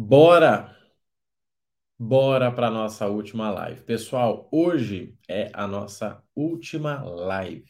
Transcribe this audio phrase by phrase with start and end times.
[0.00, 0.76] Bora!
[1.98, 3.82] Bora para nossa última live.
[3.82, 7.64] Pessoal, hoje é a nossa última live.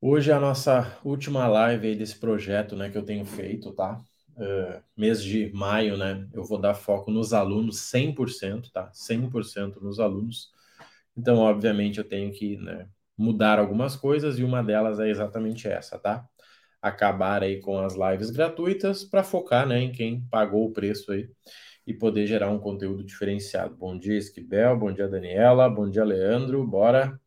[0.00, 4.00] Hoje é a nossa última live aí desse projeto, né, que eu tenho feito, tá?
[4.38, 8.90] Uh, mês de maio, né, eu vou dar foco nos alunos 100%, tá?
[8.94, 10.50] 100% nos alunos.
[11.14, 12.88] Então, obviamente, eu tenho que né,
[13.18, 16.26] mudar algumas coisas e uma delas é exatamente essa, tá?
[16.84, 21.28] Acabar aí com as lives gratuitas para focar, né, em quem pagou o preço aí
[21.86, 23.74] e poder gerar um conteúdo diferenciado.
[23.74, 27.18] Bom dia, Esquibel, bom dia, Daniela, bom dia, Leandro, bora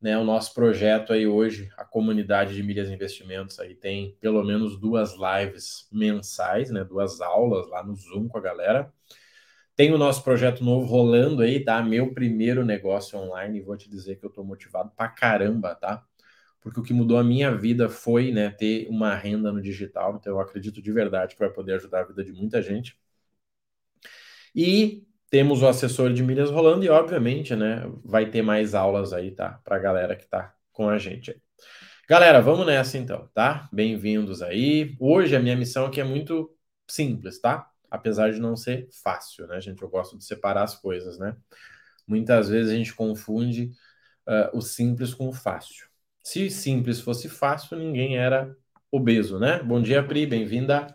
[0.00, 4.78] né, o nosso projeto aí hoje, a comunidade de milhas investimentos aí tem pelo menos
[4.78, 8.90] duas lives mensais, né, duas aulas lá no Zoom com a galera.
[9.76, 11.82] Tem o nosso projeto novo rolando aí, tá?
[11.82, 16.02] Meu primeiro negócio online, vou te dizer que eu tô motivado pra caramba, tá?
[16.66, 20.32] Porque o que mudou a minha vida foi, né, ter uma renda no digital, então
[20.32, 22.98] eu acredito de verdade que vai poder ajudar a vida de muita gente.
[24.52, 29.30] E temos o assessor de milhas rolando e, obviamente, né, vai ter mais aulas aí,
[29.30, 29.60] tá?
[29.62, 31.40] Para a galera que está com a gente.
[32.08, 33.68] Galera, vamos nessa então, tá?
[33.72, 34.96] Bem-vindos aí.
[34.98, 36.52] Hoje a minha missão aqui é muito
[36.90, 37.70] simples, tá?
[37.88, 39.80] Apesar de não ser fácil, né, gente?
[39.82, 41.36] Eu gosto de separar as coisas, né?
[42.08, 43.70] Muitas vezes a gente confunde
[44.26, 45.86] uh, o simples com o fácil.
[46.26, 48.52] Se simples fosse fácil, ninguém era
[48.90, 49.62] obeso, né?
[49.62, 50.88] Bom dia, Pri, bem-vinda.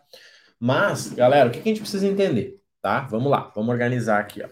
[0.60, 2.62] Mas, galera, o que a gente precisa entender?
[2.82, 3.08] tá?
[3.10, 4.50] Vamos lá, vamos organizar aqui, ó.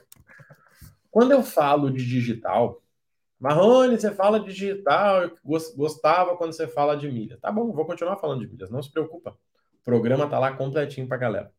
[1.11, 2.81] Quando eu falo de digital,
[3.37, 5.37] Marrone, você fala de digital, eu
[5.75, 7.37] gostava quando você fala de milha.
[7.41, 9.31] Tá bom, vou continuar falando de milhas, não se preocupa.
[9.81, 11.51] O programa tá lá completinho pra galera.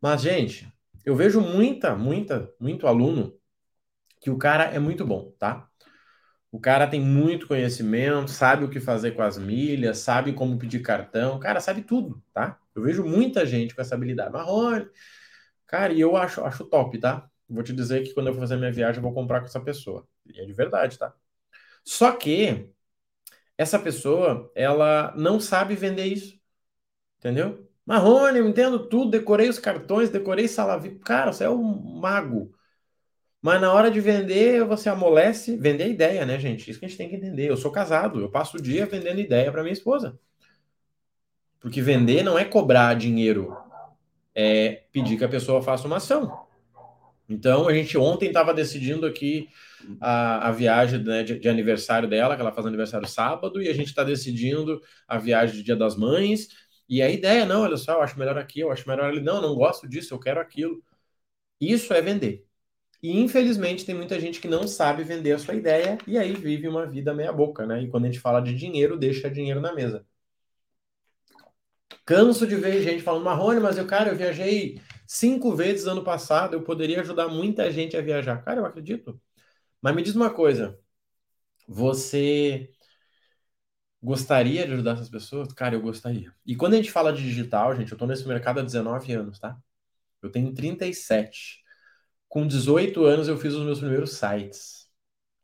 [0.00, 0.72] Mas, gente,
[1.04, 3.38] eu vejo muita, muita, muito aluno
[4.22, 5.68] que o cara é muito bom, tá?
[6.54, 10.80] O cara tem muito conhecimento, sabe o que fazer com as milhas, sabe como pedir
[10.82, 12.60] cartão, o cara sabe tudo, tá?
[12.74, 14.32] Eu vejo muita gente com essa habilidade.
[14.32, 14.88] Marrone,
[15.66, 17.28] Cara, e eu acho, acho top, tá?
[17.48, 19.60] Vou te dizer que quando eu for fazer minha viagem, eu vou comprar com essa
[19.60, 20.06] pessoa.
[20.26, 21.14] E é de verdade, tá?
[21.84, 22.70] Só que
[23.58, 26.38] essa pessoa, ela não sabe vender isso.
[27.18, 27.68] Entendeu?
[27.86, 31.00] Marrone, eu entendo tudo, decorei os cartões, decorei sala VIP.
[31.00, 31.62] Cara, você é um
[32.00, 32.54] mago.
[33.44, 36.70] Mas na hora de vender, você amolece, vender ideia, né, gente?
[36.70, 37.50] Isso que a gente tem que entender.
[37.50, 40.18] Eu sou casado, eu passo o dia vendendo ideia para minha esposa.
[41.60, 43.54] Porque vender não é cobrar dinheiro
[44.34, 46.46] é pedir que a pessoa faça uma ação.
[47.28, 49.50] Então, a gente ontem estava decidindo aqui
[50.00, 53.74] a, a viagem né, de, de, aniversário dela, que ela faz aniversário sábado, e a
[53.74, 56.48] gente está decidindo a viagem de Dia das Mães.
[56.88, 59.20] E a ideia, não, olha só, eu acho melhor aqui, eu acho melhor ali.
[59.20, 60.82] Não, não gosto disso, eu quero aquilo.
[61.60, 62.43] Isso é vender.
[63.04, 66.66] E infelizmente tem muita gente que não sabe vender a sua ideia e aí vive
[66.66, 67.82] uma vida meia boca, né?
[67.82, 70.06] E quando a gente fala de dinheiro, deixa dinheiro na mesa.
[72.06, 76.54] Canso de ver gente falando, Marrone, mas eu, cara, eu viajei cinco vezes ano passado,
[76.54, 78.42] eu poderia ajudar muita gente a viajar.
[78.42, 79.20] Cara, eu acredito.
[79.82, 80.78] Mas me diz uma coisa,
[81.68, 82.70] você
[84.02, 85.52] gostaria de ajudar essas pessoas?
[85.52, 86.32] Cara, eu gostaria.
[86.46, 89.38] E quando a gente fala de digital, gente, eu tô nesse mercado há 19 anos,
[89.38, 89.58] tá?
[90.22, 91.63] Eu tenho 37.
[92.34, 94.88] Com 18 anos eu fiz os meus primeiros sites.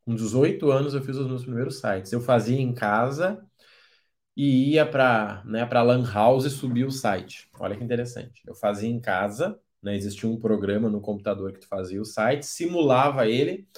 [0.05, 2.13] Com 18 anos eu fiz os meus primeiros sites.
[2.13, 3.47] Eu fazia em casa
[4.37, 7.49] e ia para né, para Lan House e subir o site.
[7.61, 8.43] Olha que interessante.
[8.45, 12.45] Eu fazia em casa, né, existia um programa no computador que tu fazia o site,
[12.45, 13.69] simulava ele,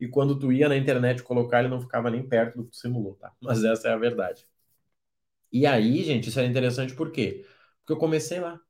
[0.00, 2.78] e quando tu ia na internet colocar, ele não ficava nem perto do que tu
[2.78, 3.32] simulou, tá?
[3.40, 4.44] Mas essa é a verdade.
[5.52, 7.44] E aí, gente, isso era interessante por quê?
[7.80, 8.60] Porque eu comecei lá.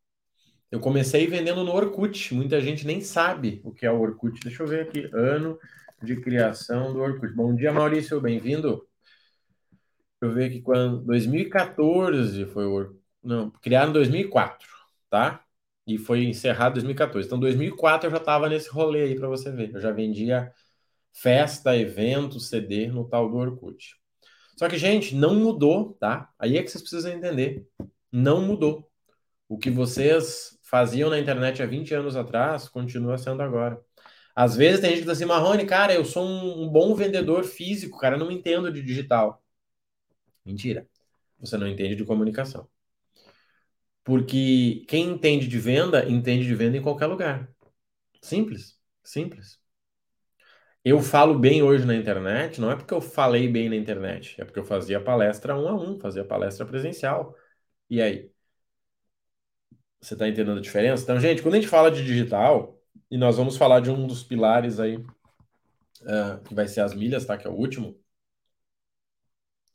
[0.71, 2.35] Eu comecei vendendo no Orkut.
[2.35, 4.41] Muita gente nem sabe o que é o Orkut.
[4.41, 5.09] Deixa eu ver aqui.
[5.13, 5.59] Ano
[6.03, 7.33] de criação do Orkut.
[7.35, 8.21] Bom dia, Maurício.
[8.21, 8.87] Bem-vindo.
[10.21, 11.05] Deixa eu ver aqui quando.
[11.05, 12.97] 2014 foi o.
[13.23, 14.69] Não, criado em 2004,
[15.09, 15.45] tá?
[15.87, 17.27] E foi encerrado em 2014.
[17.27, 19.73] Então, 2004 eu já estava nesse rolê aí para você ver.
[19.73, 20.53] Eu já vendia
[21.13, 23.97] festa, evento, CD no tal do Orkut.
[24.57, 26.29] Só que, gente, não mudou, tá?
[26.39, 27.67] Aí é que vocês precisam entender.
[28.11, 28.91] Não mudou.
[29.49, 33.81] O que vocês faziam na internet há 20 anos atrás continua sendo agora.
[34.35, 37.99] Às vezes tem gente que diz assim, Marrone, cara, eu sou um, bom vendedor físico,
[37.99, 39.43] cara, eu não entendo de digital.
[40.45, 40.89] Mentira.
[41.39, 42.69] Você não entende de comunicação.
[44.05, 47.51] Porque quem entende de venda, entende de venda em qualquer lugar.
[48.23, 48.79] Simples.
[49.05, 49.61] Simples.
[50.85, 54.45] Eu falo bem hoje na internet, não é porque eu falei bem na internet, é
[54.45, 57.35] porque eu fazia palestra um a um, fazia palestra presencial.
[57.91, 58.31] E aí?
[60.07, 61.03] Você está entendendo a diferença?
[61.03, 62.81] Então, gente, quando a gente fala de digital,
[63.11, 67.25] e nós vamos falar de um dos pilares aí, uh, que vai ser as milhas,
[67.25, 67.37] tá?
[67.37, 67.99] Que é o último.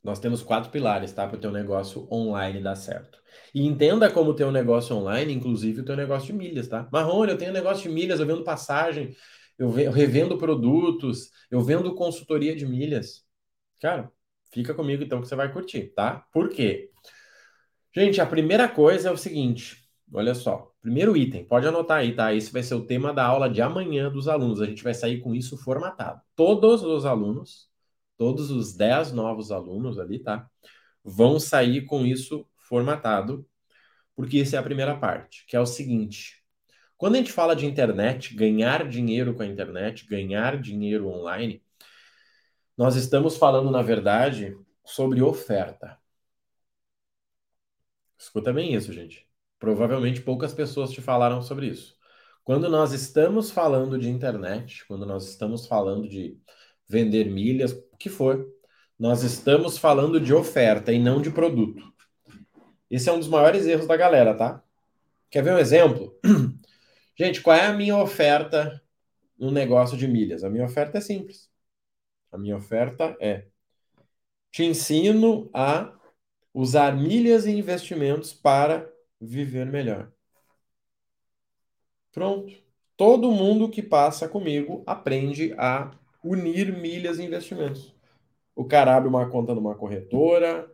[0.01, 1.28] Nós temos quatro pilares, tá?
[1.28, 3.22] Para o teu negócio online dar certo.
[3.54, 6.88] E entenda como ter um negócio online, inclusive o teu negócio de milhas, tá?
[6.94, 9.13] Marrone, eu tenho negócio de milhas, eu vendo passagem,
[9.60, 13.25] eu revendo produtos, eu vendo consultoria de milhas.
[13.81, 14.10] Cara,
[14.54, 16.25] fica comigo então que você vai curtir, tá?
[16.31, 16.89] Por quê?
[17.94, 19.81] Gente, a primeira coisa é o seguinte,
[20.13, 20.72] olha só.
[20.81, 22.34] Primeiro item, pode anotar aí, tá?
[22.34, 24.62] Esse vai ser o tema da aula de amanhã dos alunos.
[24.62, 26.22] A gente vai sair com isso formatado.
[26.36, 27.72] Todos os alunos
[28.22, 30.48] todos os 10 novos alunos ali, tá?
[31.04, 33.50] Vão sair com isso formatado,
[34.16, 36.44] porque isso é a primeira parte, que é o seguinte:
[36.98, 41.63] quando a gente fala de internet, ganhar dinheiro com a internet, ganhar dinheiro online,
[42.78, 44.56] nós estamos falando, na verdade,
[44.86, 45.98] sobre oferta.
[48.18, 49.28] Escuta bem isso, gente.
[49.62, 51.96] Provavelmente poucas pessoas te falaram sobre isso.
[52.44, 56.36] Quando nós estamos falando de internet, quando nós estamos falando de
[56.90, 58.52] vender milhas, o que for.
[58.98, 61.94] Nós estamos falando de oferta e não de produto.
[62.90, 64.63] Esse é um dos maiores erros da galera, tá?
[65.30, 66.19] Quer ver um exemplo?
[67.16, 68.81] Gente, qual é a minha oferta
[69.38, 70.44] no negócio de milhas?
[70.44, 71.52] A minha oferta é simples.
[72.31, 73.46] A minha oferta é:
[74.52, 75.96] te ensino a
[76.52, 80.12] usar milhas e investimentos para viver melhor.
[82.12, 82.53] Pronto.
[82.97, 85.91] Todo mundo que passa comigo aprende a
[86.23, 87.95] unir milhas e investimentos.
[88.56, 90.69] O cara abre uma conta numa corretora,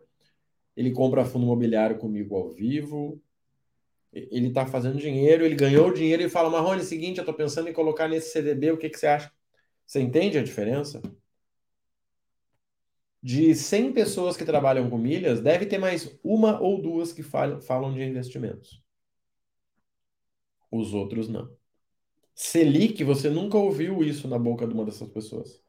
[0.76, 3.20] ele compra fundo imobiliário comigo ao vivo,
[4.12, 7.68] ele está fazendo dinheiro, ele ganhou dinheiro e fala, Marrone, é seguinte, eu estou pensando
[7.68, 9.32] em colocar nesse CDB, o que, que você acha?
[9.86, 11.00] Você entende a diferença?
[13.28, 17.60] De 100 pessoas que trabalham com milhas, deve ter mais uma ou duas que falam,
[17.60, 18.82] falam de investimentos.
[20.72, 21.46] Os outros não.
[22.34, 25.62] Selic, você nunca ouviu isso na boca de uma dessas pessoas.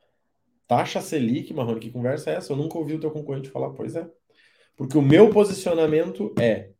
[0.70, 2.54] Taxa Selic, Marrone, que conversa é essa?
[2.54, 4.10] Eu nunca ouvi o teu concorrente falar, pois é.
[4.78, 6.72] Porque o meu posicionamento é: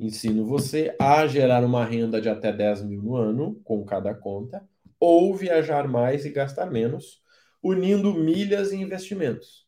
[0.00, 4.66] ensino você a gerar uma renda de até 10 mil no ano, com cada conta,
[4.98, 7.20] ou viajar mais e gastar menos,
[7.62, 9.63] unindo milhas e investimentos.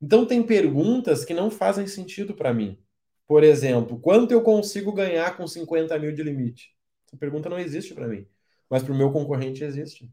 [0.00, 2.78] Então, tem perguntas que não fazem sentido para mim.
[3.26, 6.74] Por exemplo, quanto eu consigo ganhar com 50 mil de limite?
[7.06, 8.26] Essa pergunta não existe para mim
[8.68, 10.12] mas para o meu concorrente existe.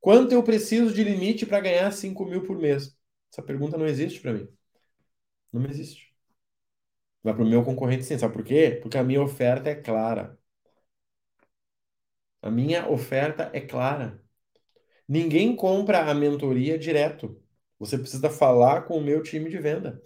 [0.00, 2.96] Quanto eu preciso de limite para ganhar 5 mil por mês?
[3.32, 4.48] Essa pergunta não existe para mim.
[5.52, 6.14] Não existe.
[7.22, 8.18] Mas para o meu concorrente sim.
[8.18, 8.78] Sabe por quê?
[8.82, 10.38] Porque a minha oferta é clara.
[12.42, 14.22] A minha oferta é clara.
[15.08, 17.42] Ninguém compra a mentoria direto.
[17.84, 20.00] Você precisa falar com o meu time de venda.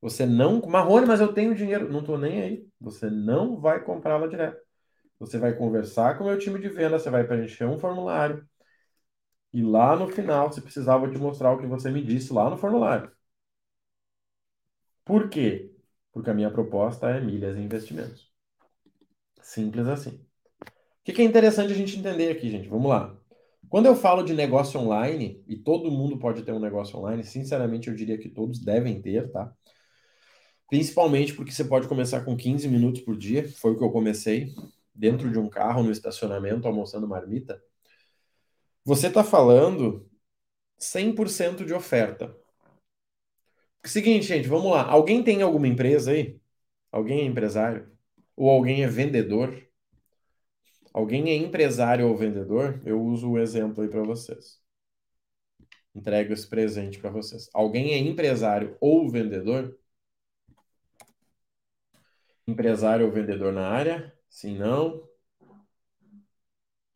[0.00, 0.60] Você não.
[0.66, 1.90] Marrone, mas eu tenho dinheiro.
[1.90, 2.68] Não estou nem aí.
[2.80, 4.60] Você não vai comprá-la direto.
[5.18, 8.46] Você vai conversar com o meu time de venda, você vai preencher um formulário.
[9.52, 12.50] E lá no final, se precisar, vou te mostrar o que você me disse lá
[12.50, 13.10] no formulário.
[15.04, 15.70] Por quê?
[16.12, 18.32] Porque a minha proposta é milhas e investimentos.
[19.42, 20.24] Simples assim.
[21.08, 22.68] O que é interessante a gente entender aqui, gente?
[22.68, 23.16] Vamos lá.
[23.72, 27.88] Quando eu falo de negócio online, e todo mundo pode ter um negócio online, sinceramente
[27.88, 29.50] eu diria que todos devem ter, tá?
[30.68, 34.54] Principalmente porque você pode começar com 15 minutos por dia, foi o que eu comecei
[34.94, 37.62] dentro de um carro no estacionamento almoçando marmita,
[38.84, 40.06] você está falando
[40.78, 42.36] 100% de oferta.
[43.86, 44.82] Seguinte, gente, vamos lá.
[44.86, 46.38] Alguém tem alguma empresa aí?
[46.90, 47.90] Alguém é empresário?
[48.36, 49.71] Ou alguém é vendedor?
[50.92, 52.80] Alguém é empresário ou vendedor?
[52.84, 54.60] Eu uso o exemplo aí para vocês.
[55.94, 57.48] Entrego esse presente para vocês.
[57.54, 59.78] Alguém é empresário ou vendedor?
[62.46, 64.12] Empresário ou vendedor na área?
[64.28, 65.02] Sim, não?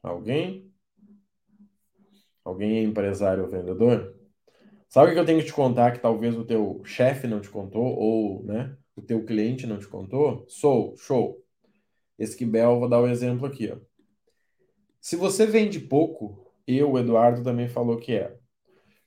[0.03, 0.73] Alguém?
[2.45, 4.15] Alguém é empresário ou vendedor?
[4.89, 7.51] Sabe o que eu tenho que te contar que talvez o teu chefe não te
[7.51, 10.47] contou ou, né, o teu cliente não te contou?
[10.49, 11.46] Sou, show.
[12.19, 13.79] Esquibel, vou dar o um exemplo aqui, ó.
[15.01, 18.37] Se você vende pouco, eu, o Eduardo também falou que é.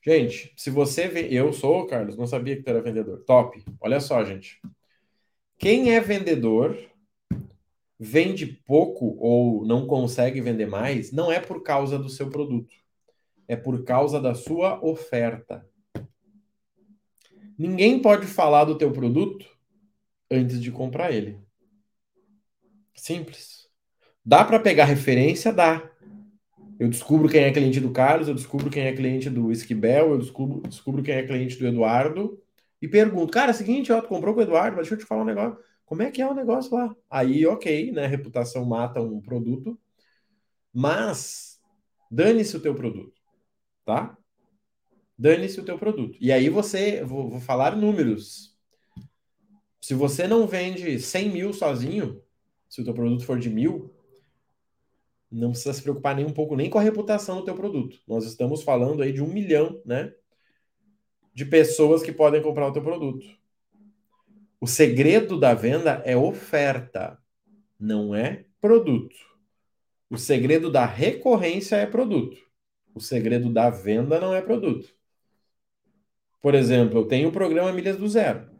[0.02, 3.22] Gente, se você vê, eu sou, Carlos, não sabia que tu era vendedor.
[3.26, 3.62] Top.
[3.80, 4.58] Olha só, gente.
[5.58, 6.78] Quem é vendedor
[7.98, 12.74] vende pouco ou não consegue vender mais, não é por causa do seu produto,
[13.46, 15.68] é por causa da sua oferta.
[17.58, 19.46] Ninguém pode falar do teu produto
[20.30, 21.38] antes de comprar ele.
[22.94, 23.68] Simples.
[24.24, 25.52] Dá para pegar referência?
[25.52, 25.90] Dá.
[26.78, 30.18] Eu descubro quem é cliente do Carlos, eu descubro quem é cliente do Esquibel, eu
[30.18, 32.42] descubro, descubro quem é cliente do Eduardo
[32.80, 34.98] e pergunto, cara, é o seguinte, ó, tu comprou com o Eduardo, mas deixa eu
[34.98, 35.58] te falar um negócio.
[35.84, 36.94] Como é que é o negócio lá?
[37.10, 38.06] Aí, ok, né?
[38.06, 39.78] Reputação mata um produto,
[40.72, 41.60] mas
[42.10, 43.12] dane-se o teu produto,
[43.84, 44.16] tá?
[45.20, 46.16] dane-se o teu produto.
[46.18, 48.56] E aí você, vou, vou falar números.
[49.78, 52.22] Se você não vende 100 mil sozinho,
[52.70, 53.92] se o teu produto for de mil,
[55.30, 57.98] não precisa se preocupar nem um pouco nem com a reputação do teu produto.
[58.06, 60.14] Nós estamos falando aí de um milhão, né,
[61.34, 63.26] de pessoas que podem comprar o teu produto.
[64.60, 67.18] O segredo da venda é oferta,
[67.78, 69.16] não é produto.
[70.08, 72.36] O segredo da recorrência é produto.
[72.94, 74.92] O segredo da venda não é produto.
[76.42, 78.50] Por exemplo, eu tenho o programa Milhas do Zero.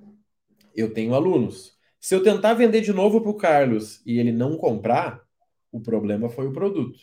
[0.75, 1.80] Eu tenho alunos.
[2.01, 5.23] Se eu tentar vender de novo para o Carlos e ele não comprar,
[5.71, 6.99] o problema foi o produto.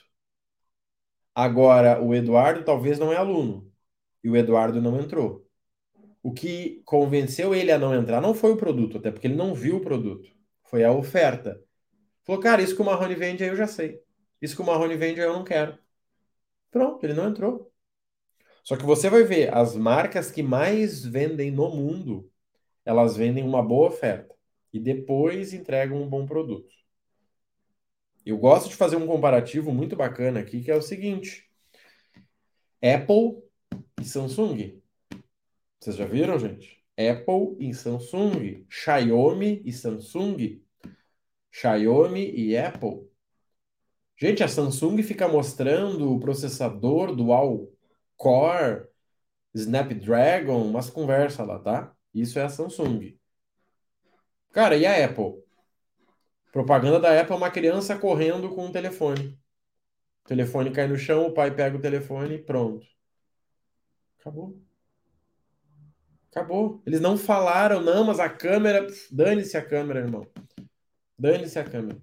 [1.36, 3.72] Agora, o Eduardo talvez não é aluno.
[4.24, 5.46] E o Eduardo não entrou.
[6.24, 9.54] O que convenceu ele a não entrar não foi o produto, até porque ele não
[9.54, 10.32] viu o produto.
[10.64, 11.62] Foi a oferta.
[12.24, 14.02] Falou, cara, isso que o Marrone vende aí eu já sei.
[14.42, 15.78] Isso que o Marrone vende aí eu não quero.
[16.72, 17.72] Pronto, ele não entrou.
[18.64, 22.30] Só que você vai ver, as marcas que mais vendem no mundo,
[22.84, 24.37] elas vendem uma boa oferta
[24.74, 26.74] e depois entregam um bom produto.
[28.26, 31.50] Eu gosto de fazer um comparativo muito bacana aqui, que é o seguinte:
[32.82, 33.42] Apple
[34.02, 34.82] e Samsung.
[35.80, 36.84] Vocês já viram, gente?
[36.98, 40.62] Apple e Samsung, Xiaomi e Samsung,
[41.52, 43.08] Xiaomi e Apple.
[44.20, 47.72] Gente, a Samsung fica mostrando o processador dual
[48.16, 48.88] core,
[49.54, 51.96] Snapdragon, umas conversas lá, tá?
[52.14, 53.17] Isso é a Samsung.
[54.58, 55.44] Cara, e a Apple?
[56.52, 59.40] Propaganda da Apple é uma criança correndo com um telefone.
[60.26, 62.84] O telefone cai no chão, o pai pega o telefone e pronto.
[64.20, 64.60] Acabou.
[66.32, 66.82] Acabou.
[66.88, 68.88] Eles não falaram, não, mas a câmera.
[69.12, 70.26] Dane-se a câmera, irmão.
[71.20, 72.02] Dane-se a câmera.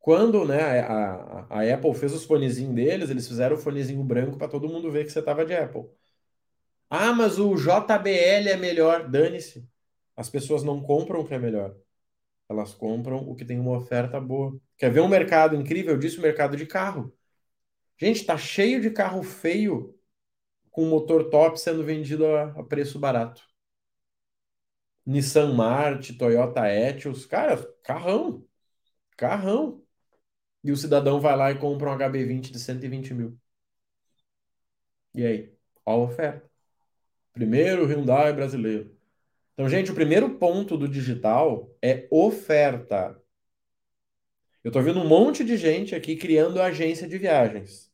[0.00, 4.48] Quando né, a, a, Apple fez os fonezinhos deles, eles fizeram o fonezinho branco para
[4.48, 5.84] todo mundo ver que você tava de Apple.
[6.90, 9.08] Ah, mas o JBL é melhor.
[9.08, 9.75] Dane-se.
[10.16, 11.76] As pessoas não compram o que é melhor.
[12.48, 14.58] Elas compram o que tem uma oferta boa.
[14.78, 15.94] Quer ver um mercado incrível?
[15.94, 17.14] Eu disse o mercado de carro.
[17.98, 19.98] Gente, tá cheio de carro feio
[20.70, 23.42] com motor top sendo vendido a, preço barato.
[25.06, 28.44] Nissan March, Toyota Etios, cara, carrão,
[29.16, 29.82] carrão.
[30.64, 33.38] E o cidadão vai lá e compra um HB20 de 120 mil.
[35.14, 35.52] E aí?
[35.84, 36.50] Olha a oferta.
[37.34, 38.95] Primeiro Hyundai brasileiro.
[39.56, 43.18] Então, gente, o primeiro ponto do digital é oferta.
[44.62, 47.90] Eu estou vendo um monte de gente aqui criando agência de viagens.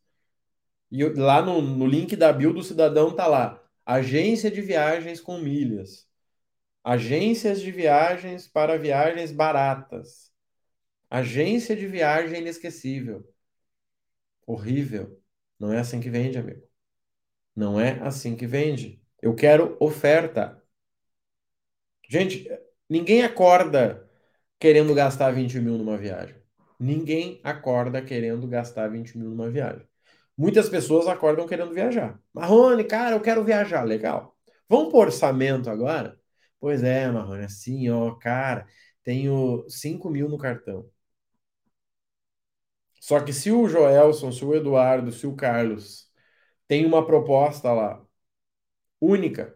[0.90, 5.38] E lá no, no link da bio do cidadão tá lá: agência de viagens com
[5.38, 6.08] milhas.
[6.84, 10.32] Agências de viagens para viagens baratas.
[11.10, 13.24] Agência de viagem inesquecível.
[14.46, 15.20] Horrível.
[15.58, 16.62] Não é assim que vende, amigo.
[17.56, 19.02] Não é assim que vende.
[19.20, 20.61] Eu quero oferta.
[22.12, 22.46] Gente,
[22.90, 24.06] ninguém acorda
[24.60, 26.36] querendo gastar 20 mil numa viagem.
[26.78, 29.88] Ninguém acorda querendo gastar 20 mil numa viagem.
[30.36, 32.20] Muitas pessoas acordam querendo viajar.
[32.34, 33.84] Marrone, cara, eu quero viajar.
[33.84, 34.36] Legal.
[34.68, 36.20] Vamos por orçamento agora?
[36.60, 38.66] Pois é, Marrone, assim, ó, cara,
[39.02, 40.86] tenho 5 mil no cartão.
[43.00, 46.10] Só que se o Joelson, se o Eduardo, se o Carlos
[46.68, 48.04] tem uma proposta lá
[49.00, 49.54] única,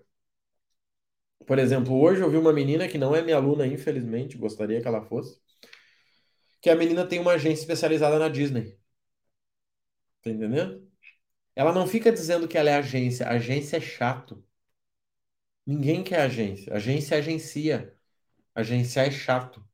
[1.47, 4.89] por exemplo, hoje eu vi uma menina que não é minha aluna, infelizmente, gostaria que
[4.89, 5.41] ela fosse,
[6.61, 8.79] que a menina tem uma agência especializada na Disney.
[10.23, 10.87] Tá entendendo?
[11.55, 13.29] Ela não fica dizendo que ela é agência.
[13.29, 14.45] Agência é chato.
[15.67, 16.75] Ninguém quer agência.
[16.75, 17.97] Agência agencia.
[18.55, 19.65] Agência é chato.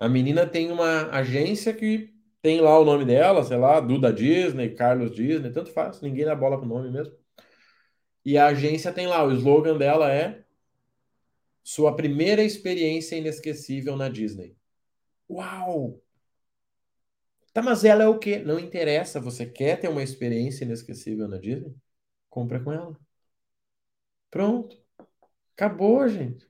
[0.00, 2.12] A menina tem uma agência que
[2.42, 6.34] tem lá o nome dela, sei lá, Duda Disney, Carlos Disney, tanto faz, ninguém dá
[6.34, 7.14] bola pro nome mesmo.
[8.24, 10.44] E a agência tem lá, o slogan dela é
[11.62, 14.56] Sua primeira experiência inesquecível na Disney.
[15.30, 16.02] Uau!
[17.52, 18.38] Tá, mas ela é o quê?
[18.38, 19.20] Não interessa.
[19.20, 21.74] Você quer ter uma experiência inesquecível na Disney?
[22.30, 22.98] Compra com ela.
[24.30, 24.76] Pronto.
[25.54, 26.48] Acabou, gente.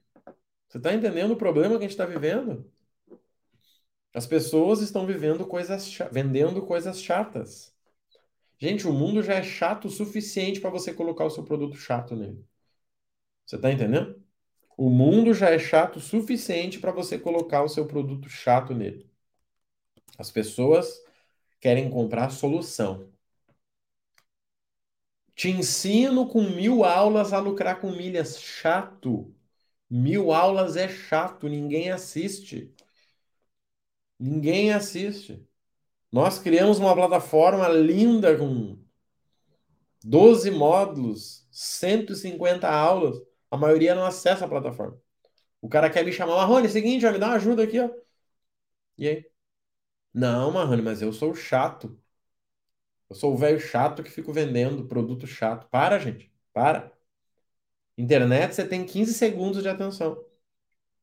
[0.67, 2.71] Você tá entendendo o problema que a gente está vivendo?
[4.13, 7.75] As pessoas estão vivendo coisas vendendo coisas chatas.
[8.57, 12.15] Gente, o mundo já é chato o suficiente para você colocar o seu produto chato
[12.15, 12.45] nele.
[13.45, 14.22] Você tá entendendo?
[14.77, 19.09] O mundo já é chato o suficiente para você colocar o seu produto chato nele.
[20.17, 21.01] As pessoas
[21.59, 23.11] querem comprar solução.
[25.35, 28.39] Te ensino com mil aulas a lucrar com milhas.
[28.39, 29.33] Chato.
[29.89, 32.73] Mil aulas é chato, ninguém assiste.
[34.19, 35.45] Ninguém assiste.
[36.11, 38.77] Nós criamos uma plataforma linda com
[40.03, 43.19] 12 módulos, 150 aulas.
[43.53, 44.99] A maioria não acessa a plataforma.
[45.61, 47.87] O cara quer me chamar, Marrone, é seguinte, ó, me dá uma ajuda aqui, ó.
[48.97, 49.25] E aí?
[50.11, 51.95] Não, Marrone, mas eu sou chato.
[53.07, 55.67] Eu sou o velho chato que fico vendendo produto chato.
[55.69, 56.33] Para, gente.
[56.51, 56.91] Para.
[57.95, 60.25] Internet, você tem 15 segundos de atenção.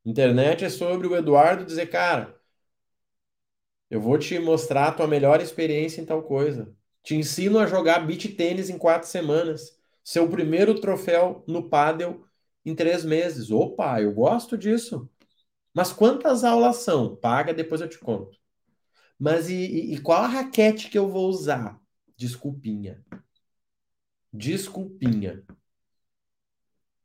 [0.05, 2.37] Internet é sobre o Eduardo dizer, cara,
[3.89, 6.75] eu vou te mostrar a tua melhor experiência em tal coisa.
[7.01, 9.79] Te ensino a jogar beach tênis em quatro semanas.
[10.03, 12.29] Seu primeiro troféu no paddle
[12.65, 13.51] em três meses.
[13.51, 15.09] Opa, eu gosto disso.
[15.75, 17.17] Mas quantas aulas são?
[17.17, 18.39] Paga, depois eu te conto.
[19.19, 21.81] Mas e, e, e qual a raquete que eu vou usar?
[22.17, 23.05] Desculpinha.
[24.33, 25.43] Desculpinha.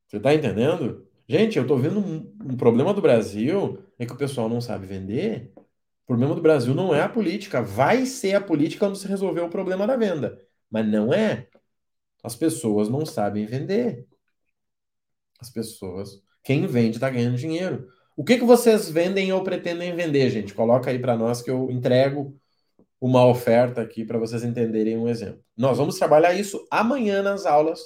[0.07, 1.07] Você tá entendendo?
[1.27, 4.85] Gente, eu tô vendo um, um problema do Brasil é que o pessoal não sabe
[4.85, 5.51] vender.
[5.57, 7.61] O problema do Brasil não é a política.
[7.61, 10.39] Vai ser a política quando se resolver o problema da venda.
[10.69, 11.47] Mas não é.
[12.23, 14.07] As pessoas não sabem vender.
[15.45, 16.21] As pessoas.
[16.43, 17.87] Quem vende está ganhando dinheiro.
[18.15, 20.53] O que, que vocês vendem ou pretendem vender, gente?
[20.53, 22.35] Coloca aí para nós que eu entrego
[22.99, 25.43] uma oferta aqui para vocês entenderem um exemplo.
[25.55, 27.81] Nós vamos trabalhar isso amanhã nas aulas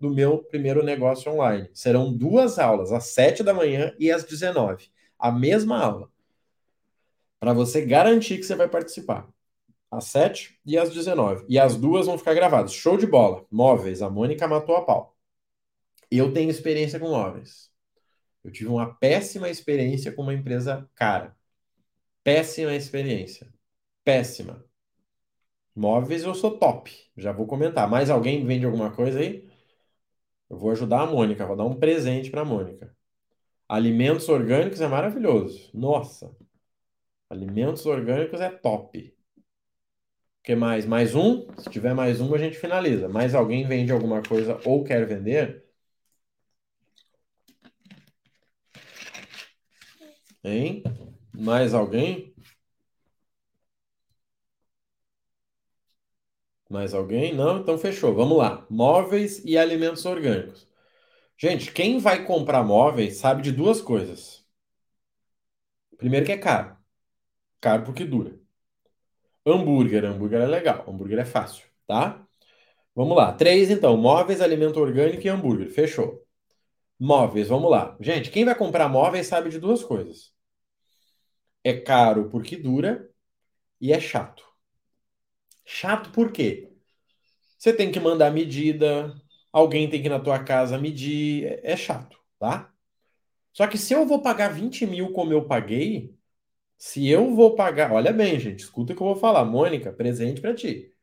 [0.00, 1.70] do meu primeiro negócio online.
[1.72, 4.88] Serão duas aulas, às 7 da manhã e às 19.
[5.16, 6.08] A mesma aula.
[7.38, 9.28] Para você garantir que você vai participar.
[9.90, 11.44] Às 7 e às 19.
[11.48, 12.72] E as duas vão ficar gravadas.
[12.72, 13.46] Show de bola.
[13.48, 14.02] Móveis.
[14.02, 15.15] A Mônica matou a pau.
[16.10, 17.70] Eu tenho experiência com móveis.
[18.44, 21.36] Eu tive uma péssima experiência com uma empresa cara.
[22.22, 23.52] Péssima experiência.
[24.04, 24.64] Péssima.
[25.74, 26.92] Móveis eu sou top.
[27.16, 27.88] Já vou comentar.
[27.88, 29.48] Mais alguém vende alguma coisa aí?
[30.48, 32.96] Eu vou ajudar a Mônica, vou dar um presente para a Mônica.
[33.68, 35.70] Alimentos orgânicos é maravilhoso.
[35.74, 36.34] Nossa.
[37.28, 39.12] Alimentos orgânicos é top.
[39.36, 39.42] O
[40.44, 40.86] que mais?
[40.86, 41.48] Mais um?
[41.58, 43.08] Se tiver mais um, a gente finaliza.
[43.08, 45.65] Mais alguém vende alguma coisa ou quer vender?
[50.46, 50.82] Hein?
[51.34, 52.32] Mais alguém?
[56.70, 57.34] Mais alguém?
[57.34, 57.58] Não?
[57.60, 58.14] Então fechou.
[58.14, 58.64] Vamos lá.
[58.70, 60.66] Móveis e alimentos orgânicos.
[61.38, 64.44] Gente, quem vai comprar móveis sabe de duas coisas.
[65.98, 66.76] Primeiro que é caro.
[67.60, 68.38] Caro porque dura.
[69.46, 70.04] Hambúrguer.
[70.04, 70.84] Hambúrguer é legal.
[70.88, 72.24] Hambúrguer é fácil, tá?
[72.94, 73.32] Vamos lá.
[73.34, 73.96] Três, então.
[73.96, 75.70] Móveis, alimento orgânico e hambúrguer.
[75.70, 76.24] Fechou.
[77.00, 77.96] Móveis, vamos lá.
[78.00, 80.35] Gente, quem vai comprar móveis sabe de duas coisas.
[81.66, 83.10] É caro porque dura
[83.80, 84.44] e é chato.
[85.64, 86.70] Chato por quê?
[87.58, 89.14] Você tem que mandar medida,
[89.52, 92.72] alguém tem que ir na tua casa medir, é, é chato, tá?
[93.52, 96.14] Só que se eu vou pagar 20 mil como eu paguei,
[96.78, 100.40] se eu vou pagar, olha bem, gente, escuta o que eu vou falar, Mônica, presente
[100.40, 100.94] para ti.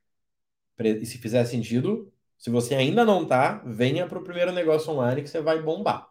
[0.80, 5.24] E se fizer sentido, se você ainda não tá, venha para o primeiro negócio online
[5.24, 6.10] que você vai bombar.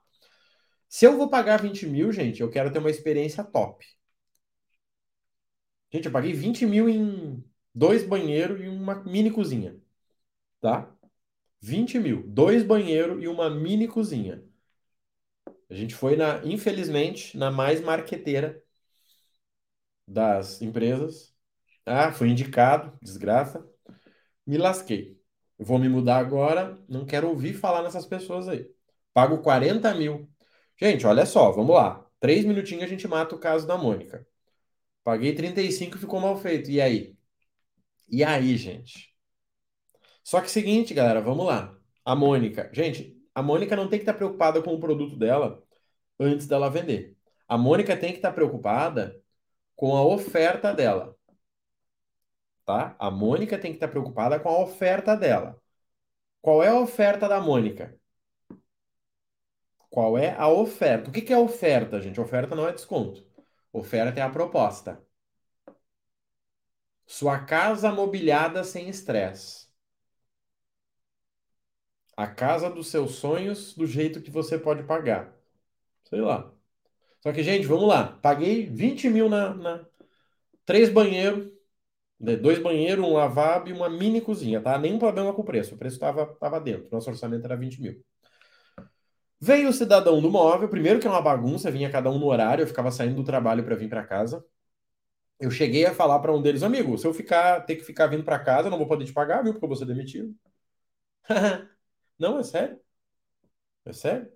[0.88, 3.84] Se eu vou pagar 20 mil, gente, eu quero ter uma experiência top.
[5.92, 9.78] Gente, eu paguei 20 mil em dois banheiros e uma mini cozinha.
[10.60, 10.92] Tá?
[11.60, 12.24] 20 mil.
[12.28, 14.44] Dois banheiros e uma mini cozinha.
[15.68, 18.62] A gente foi, na, infelizmente, na mais marqueteira
[20.06, 21.34] das empresas.
[21.86, 23.66] Ah, fui indicado, desgraça.
[24.46, 25.20] Me lasquei.
[25.58, 28.68] Vou me mudar agora, não quero ouvir falar nessas pessoas aí.
[29.14, 30.28] Pago 40 mil.
[30.80, 32.06] Gente, olha só, vamos lá.
[32.20, 34.26] Três minutinhos a gente mata o caso da Mônica.
[35.04, 36.70] Paguei 35 e ficou mal feito.
[36.70, 37.16] E aí?
[38.08, 39.14] E aí, gente?
[40.24, 41.76] Só que seguinte, galera, vamos lá.
[42.04, 42.70] A Mônica.
[42.72, 45.62] Gente, a Mônica não tem que estar preocupada com o produto dela
[46.18, 47.16] antes dela vender.
[47.48, 49.20] A Mônica tem que estar preocupada
[49.76, 51.16] com a oferta dela.
[52.64, 52.94] Tá?
[52.98, 55.60] A Mônica tem que estar preocupada com a oferta dela.
[56.40, 57.98] Qual é a oferta da Mônica?
[59.90, 61.10] Qual é a oferta?
[61.10, 62.20] O que que é oferta, gente?
[62.20, 63.24] Oferta não é desconto.
[63.72, 65.04] Oferta é a proposta.
[67.06, 69.68] Sua casa mobiliada sem estresse.
[72.16, 75.34] A casa dos seus sonhos do jeito que você pode pagar.
[76.04, 76.52] Sei lá.
[77.22, 78.18] Só que, gente, vamos lá.
[78.22, 79.86] Paguei 20 mil na, na...
[80.66, 81.52] três banheiros,
[82.20, 84.78] né, dois banheiros, um lavabo e uma mini cozinha, tá?
[84.78, 85.74] Nenhum problema com o preço.
[85.74, 86.88] O preço estava tava dentro.
[86.92, 88.02] Nosso orçamento era 20 mil.
[89.44, 92.62] Veio o cidadão do móvel, primeiro que é uma bagunça, vinha cada um no horário,
[92.62, 94.44] eu ficava saindo do trabalho para vir para casa.
[95.40, 98.24] Eu cheguei a falar para um deles, amigo, se eu ficar, ter que ficar vindo
[98.24, 99.52] para casa, eu não vou poder te pagar, viu?
[99.52, 100.34] Porque eu vou ser demitido.
[102.18, 102.80] não, é sério.
[103.84, 104.30] É sério.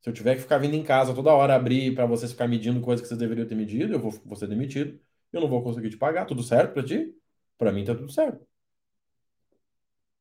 [0.00, 2.80] Se eu tiver que ficar vindo em casa toda hora abrir para vocês ficar medindo
[2.82, 5.00] coisas que vocês deveriam ter medido, eu vou, vou ser demitido.
[5.32, 6.26] Eu não vou conseguir te pagar.
[6.26, 7.14] Tudo certo para ti?
[7.58, 8.46] Para mim tá tudo certo.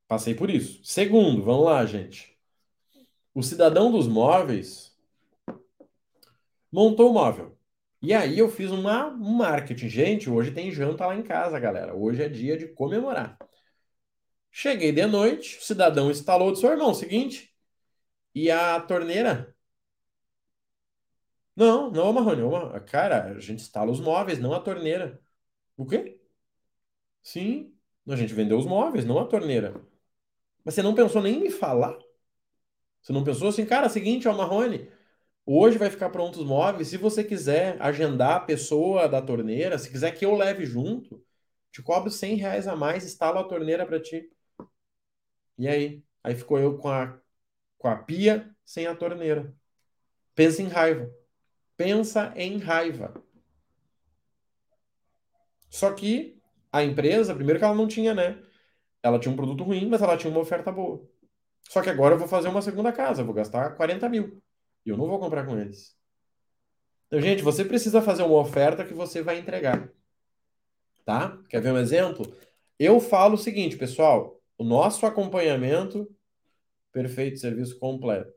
[0.08, 0.84] Passei por isso.
[0.84, 2.37] Segundo, vamos lá, gente.
[3.38, 4.98] O cidadão dos móveis
[6.72, 7.56] montou o móvel.
[8.02, 9.90] E aí eu fiz uma, um marketing.
[9.90, 11.96] Gente, hoje tem janta lá em casa, galera.
[11.96, 13.38] Hoje é dia de comemorar.
[14.50, 17.56] Cheguei de noite, o cidadão instalou do seu irmão, seguinte,
[18.34, 19.56] e a torneira?
[21.56, 22.80] Não, não, Marrone, uma...
[22.80, 25.22] cara, a gente instala os móveis, não a torneira.
[25.78, 26.20] O quê?
[27.22, 27.72] Sim,
[28.08, 29.80] a gente vendeu os móveis, não a torneira.
[30.66, 32.07] Mas você não pensou nem em me falar?
[33.08, 34.92] Você não pensou assim, cara, seguinte, ó, Marrone,
[35.46, 36.90] hoje vai ficar pronto os móveis.
[36.90, 41.24] Se você quiser agendar a pessoa da torneira, se quiser que eu leve junto,
[41.72, 44.30] te cobro 100 reais a mais, instalo a torneira para ti.
[45.58, 46.04] E aí?
[46.22, 47.18] Aí ficou eu com a,
[47.78, 49.56] com a pia sem a torneira.
[50.36, 51.10] Pensa em raiva.
[51.78, 53.14] Pensa em raiva.
[55.70, 56.42] Só que
[56.74, 58.44] a empresa, primeiro que ela não tinha, né?
[59.02, 61.10] Ela tinha um produto ruim, mas ela tinha uma oferta boa.
[61.70, 64.42] Só que agora eu vou fazer uma segunda casa, vou gastar 40 mil.
[64.86, 65.96] E eu não vou comprar com eles.
[67.08, 69.90] Então, gente, você precisa fazer uma oferta que você vai entregar.
[71.06, 71.38] Tá?
[71.50, 72.32] Quer ver um exemplo?
[72.78, 76.10] Eu falo o seguinte, pessoal: o nosso acompanhamento,
[76.92, 78.34] perfeito, serviço completo.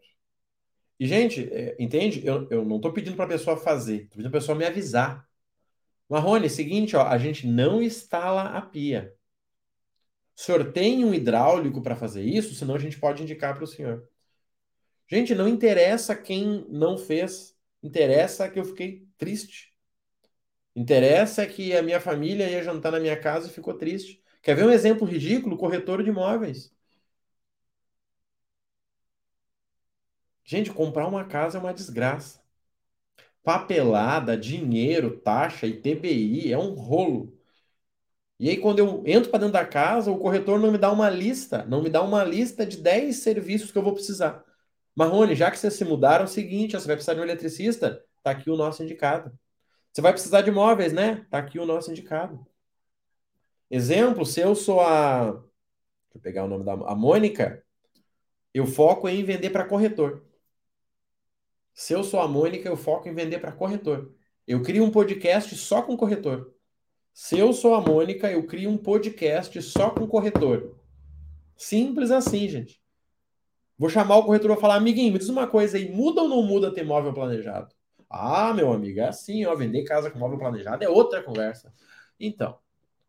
[0.99, 2.25] E, gente, é, entende?
[2.27, 4.65] Eu, eu não estou pedindo para a pessoa fazer, estou pedindo para a pessoa me
[4.65, 5.27] avisar.
[6.09, 9.15] Marrone, seguinte, ó, a gente não instala a pia.
[10.41, 12.55] O senhor tem um hidráulico para fazer isso?
[12.55, 14.09] Senão a gente pode indicar para o senhor.
[15.07, 19.75] Gente, não interessa quem não fez, interessa que eu fiquei triste.
[20.75, 24.23] Interessa que a minha família ia jantar na minha casa e ficou triste.
[24.41, 25.59] Quer ver um exemplo ridículo?
[25.59, 26.73] Corretor de imóveis.
[30.45, 32.41] Gente, comprar uma casa é uma desgraça.
[33.43, 37.40] Papelada, dinheiro, taxa, ITBI, é um rolo.
[38.41, 41.11] E aí, quando eu entro para dentro da casa, o corretor não me dá uma
[41.11, 44.43] lista, não me dá uma lista de 10 serviços que eu vou precisar.
[44.97, 48.03] Marrone, já que vocês se mudaram, é o seguinte, você vai precisar de um eletricista?
[48.23, 49.31] Tá aqui o nosso indicado.
[49.93, 51.27] Você vai precisar de móveis, né?
[51.31, 52.47] Tá aqui o nosso indicado.
[53.71, 55.33] Exemplo, se eu sou a.
[55.33, 55.45] Deixa
[56.15, 56.73] eu pegar o nome da.
[56.73, 57.63] A Mônica,
[58.55, 60.25] eu foco em vender para corretor.
[61.75, 64.15] Se eu sou a Mônica, eu foco em vender para corretor.
[64.47, 66.55] Eu crio um podcast só com corretor.
[67.13, 70.77] Se eu sou a Mônica, eu crio um podcast só com corretor.
[71.57, 72.81] Simples assim, gente.
[73.79, 76.43] Vou chamar o corretor e falar, amiguinho, me diz uma coisa aí, muda ou não
[76.43, 77.75] muda ter móvel planejado?
[78.09, 81.73] Ah, meu amigo, é assim, ó, vender casa com móvel planejado é outra conversa.
[82.19, 82.59] Então,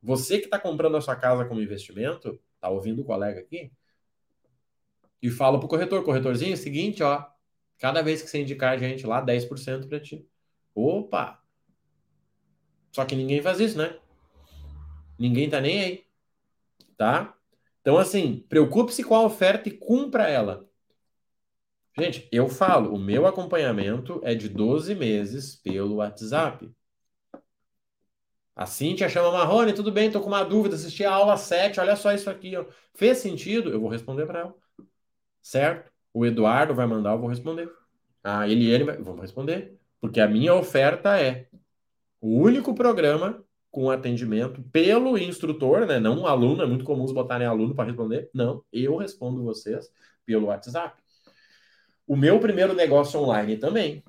[0.02, 3.72] você que está comprando a sua casa como investimento, tá ouvindo o colega aqui?
[5.22, 7.26] E fala pro corretor, corretorzinho, é o seguinte, ó,
[7.78, 10.26] cada vez que você indicar a gente lá, 10% para ti.
[10.74, 11.41] Opa!
[12.92, 13.98] Só que ninguém faz isso, né?
[15.18, 16.06] Ninguém tá nem aí.
[16.98, 17.36] Tá?
[17.82, 20.68] Então, assim, preocupe-se com a oferta e cumpra ela.
[21.98, 26.72] Gente, eu falo, o meu acompanhamento é de 12 meses pelo WhatsApp.
[28.56, 31.96] A Cintia chama Marrone, tudo bem, tô com uma dúvida, assisti a aula 7, olha
[31.96, 32.66] só isso aqui, ó.
[32.94, 33.70] Fez sentido?
[33.70, 34.56] Eu vou responder para ela.
[35.42, 35.92] Certo?
[36.14, 37.72] O Eduardo vai mandar, eu vou responder.
[38.24, 39.80] A Eliane vai, vou responder.
[40.00, 41.48] Porque a minha oferta é
[42.22, 46.00] o único programa com atendimento pelo instrutor, né?
[46.00, 48.30] Não um aluno, é muito comum botarem aluno para responder.
[48.34, 49.92] Não, eu respondo vocês
[50.26, 51.02] pelo WhatsApp.
[52.06, 54.04] O meu primeiro negócio online também.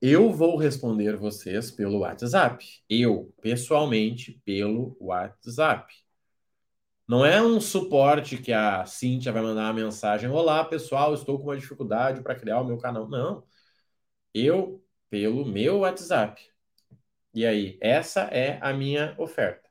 [0.00, 2.66] Eu vou responder vocês pelo WhatsApp.
[2.88, 5.94] Eu, pessoalmente, pelo WhatsApp.
[7.06, 11.44] Não é um suporte que a Cíntia vai mandar uma mensagem: Olá, pessoal, estou com
[11.44, 13.08] uma dificuldade para criar o meu canal.
[13.08, 13.44] Não.
[14.34, 16.49] Eu, pelo meu WhatsApp.
[17.34, 19.68] E aí, essa é a minha oferta.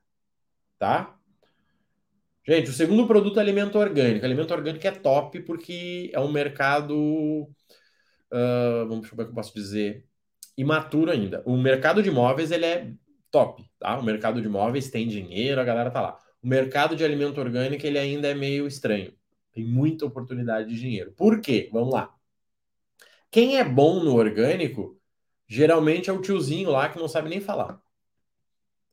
[0.77, 1.15] Tá?
[2.47, 4.25] Gente, o segundo produto é alimento orgânico.
[4.25, 6.95] Alimento orgânico é top porque é um mercado.
[8.31, 10.09] Uh, vamos como é que eu posso dizer?
[10.59, 11.41] imaturo ainda.
[11.45, 12.91] O mercado de imóveis ele é
[13.31, 13.97] top, tá?
[13.97, 16.19] O mercado de imóveis tem dinheiro, a galera tá lá.
[16.43, 19.13] O mercado de alimento orgânico ele ainda é meio estranho.
[19.53, 21.13] Tem muita oportunidade de dinheiro.
[21.13, 21.69] Por quê?
[21.71, 22.13] Vamos lá.
[23.31, 24.98] Quem é bom no orgânico,
[25.49, 27.81] geralmente é o tiozinho lá que não sabe nem falar.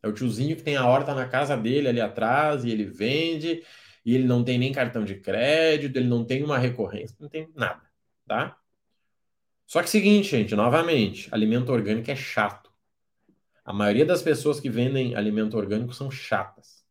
[0.03, 3.63] É o tiozinho que tem a horta na casa dele ali atrás e ele vende
[4.05, 7.49] e ele não tem nem cartão de crédito, ele não tem uma recorrência, não tem
[7.55, 7.83] nada,
[8.27, 8.57] tá?
[9.67, 12.73] Só que seguinte, gente, novamente, alimento orgânico é chato.
[13.65, 16.87] A maioria das pessoas que vendem alimento orgânico são chatas.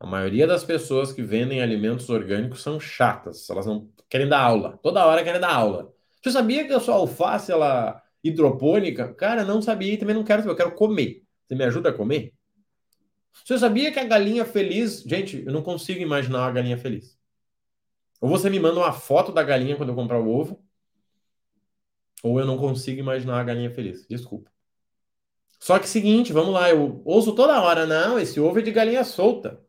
[0.00, 3.50] A maioria das pessoas que vendem alimentos orgânicos são chatas.
[3.50, 4.78] Elas não querem dar aula.
[4.80, 5.92] Toda hora querem dar aula.
[6.22, 9.12] Você sabia que a sua alface ela hidropônica?
[9.14, 10.52] Cara, não sabia e também não quero saber.
[10.52, 11.22] Eu quero comer.
[11.46, 12.34] Você me ajuda a comer?
[13.44, 15.02] Você sabia que a galinha feliz.
[15.02, 17.18] Gente, eu não consigo imaginar uma galinha feliz.
[18.20, 20.62] Ou você me manda uma foto da galinha quando eu comprar o ovo,
[22.22, 24.06] ou eu não consigo imaginar a galinha feliz.
[24.08, 24.50] Desculpa.
[25.60, 29.04] Só que seguinte, vamos lá, eu ouço toda hora, não, esse ovo é de galinha
[29.04, 29.60] solta.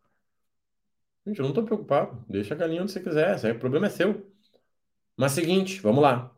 [1.26, 2.24] Gente, eu não tô preocupado.
[2.28, 4.32] Deixa a galinha onde você quiser, o problema é seu.
[5.16, 6.36] Mas seguinte, vamos lá.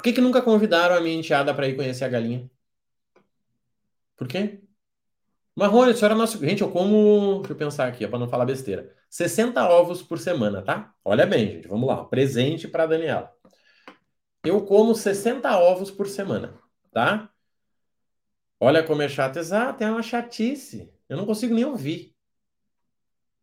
[0.00, 2.50] Por que que nunca convidaram a minha enteada para ir conhecer a galinha?
[4.16, 4.62] Por quê?
[5.54, 6.38] Marrone, a senhora é nosso.
[6.38, 7.40] Gente, eu como.
[7.40, 8.96] Deixa eu pensar aqui, para não falar besteira.
[9.10, 10.94] 60 ovos por semana, tá?
[11.04, 11.68] Olha bem, gente.
[11.68, 12.02] Vamos lá.
[12.06, 13.30] Presente para Daniela.
[14.42, 16.58] Eu como 60 ovos por semana,
[16.90, 17.30] tá?
[18.58, 19.38] Olha como é chato.
[19.38, 20.90] Exato, é uma chatice.
[21.10, 22.16] Eu não consigo nem ouvir.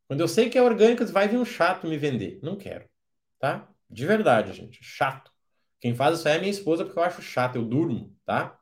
[0.07, 2.39] Quando eu sei que é orgânico, vai vir um chato me vender.
[2.41, 2.89] Não quero,
[3.37, 3.69] tá?
[3.87, 4.83] De verdade, gente.
[4.83, 5.36] Chato.
[5.79, 7.55] Quem faz isso aí é minha esposa porque eu acho chato.
[7.55, 8.59] Eu durmo, tá?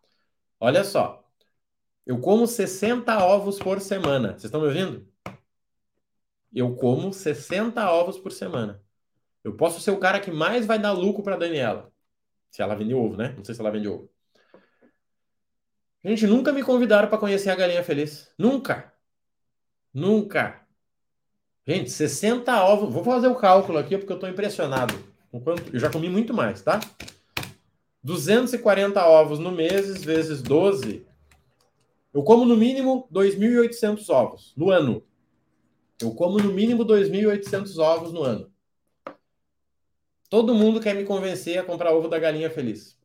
[0.60, 1.26] Olha só.
[2.06, 4.30] Eu como 60 ovos por semana.
[4.30, 5.08] Vocês estão me ouvindo?
[6.54, 8.82] Eu como 60 ovos por semana.
[9.44, 11.92] Eu posso ser o cara que mais vai dar lucro para Daniela.
[12.50, 13.34] Se ela vender ovo, né?
[13.38, 14.10] Não sei se ela vende ovo.
[16.04, 18.32] Gente, nunca me convidaram para conhecer a galinha feliz.
[18.38, 18.94] Nunca.
[19.94, 20.66] Nunca.
[21.68, 22.94] Gente, 60 ovos.
[22.94, 24.94] Vou fazer o cálculo aqui porque eu estou impressionado.
[25.74, 26.80] Eu já comi muito mais, tá?
[28.04, 31.06] 240 ovos no mês vezes 12.
[32.14, 35.04] Eu como no mínimo 2.800 ovos no ano.
[36.02, 38.52] Eu como no mínimo 2.800 ovos no ano.
[40.30, 42.98] Todo mundo quer me convencer a comprar ovo da galinha feliz.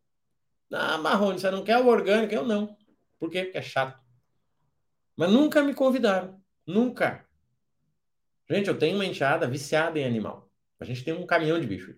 [0.72, 2.34] Ah, Marrone, você não quer o orgânico?
[2.34, 2.76] Eu não.
[3.18, 3.44] Por quê?
[3.44, 4.00] Porque é chato.
[5.16, 6.40] Mas nunca me convidaram.
[6.66, 7.26] Nunca.
[8.48, 10.48] Gente, eu tenho uma enteada viciada em animal.
[10.78, 11.96] A gente tem um caminhão de bicho.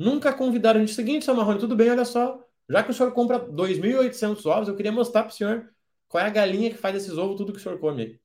[0.00, 0.86] Nunca convidaram a.
[0.88, 2.42] Seguinte, seu Marrone, tudo bem, olha só.
[2.70, 5.70] Já que o senhor compra 2.800 ovos, eu queria mostrar para o senhor
[6.08, 8.18] qual é a galinha que faz esses ovos, tudo que o senhor come.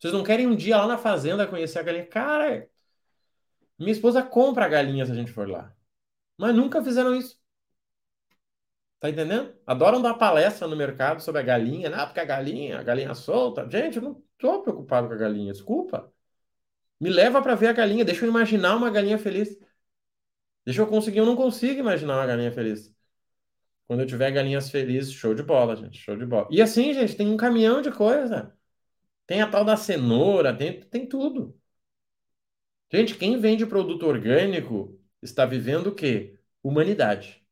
[0.00, 2.06] Vocês não querem um dia lá na fazenda conhecer a galinha?
[2.06, 2.68] Cara,
[3.78, 5.72] minha esposa compra a galinha se a gente for lá.
[6.36, 7.40] Mas nunca fizeram isso.
[8.98, 9.54] Tá entendendo?
[9.64, 11.94] Adoram dar palestra no mercado sobre a galinha.
[11.94, 13.68] Ah, porque a galinha, a galinha solta.
[13.70, 16.12] Gente, eu não tô preocupado com a galinha, desculpa.
[17.00, 19.56] Me leva para ver a galinha, deixa eu imaginar uma galinha feliz.
[20.64, 22.92] Deixa eu conseguir, eu não consigo imaginar uma galinha feliz.
[23.86, 26.48] Quando eu tiver galinhas felizes, show de bola, gente, show de bola.
[26.50, 28.56] E assim, gente, tem um caminhão de coisa.
[29.26, 31.58] Tem a tal da cenoura, tem, tem tudo.
[32.92, 36.38] Gente, quem vende produto orgânico está vivendo o quê?
[36.62, 37.42] Humanidade.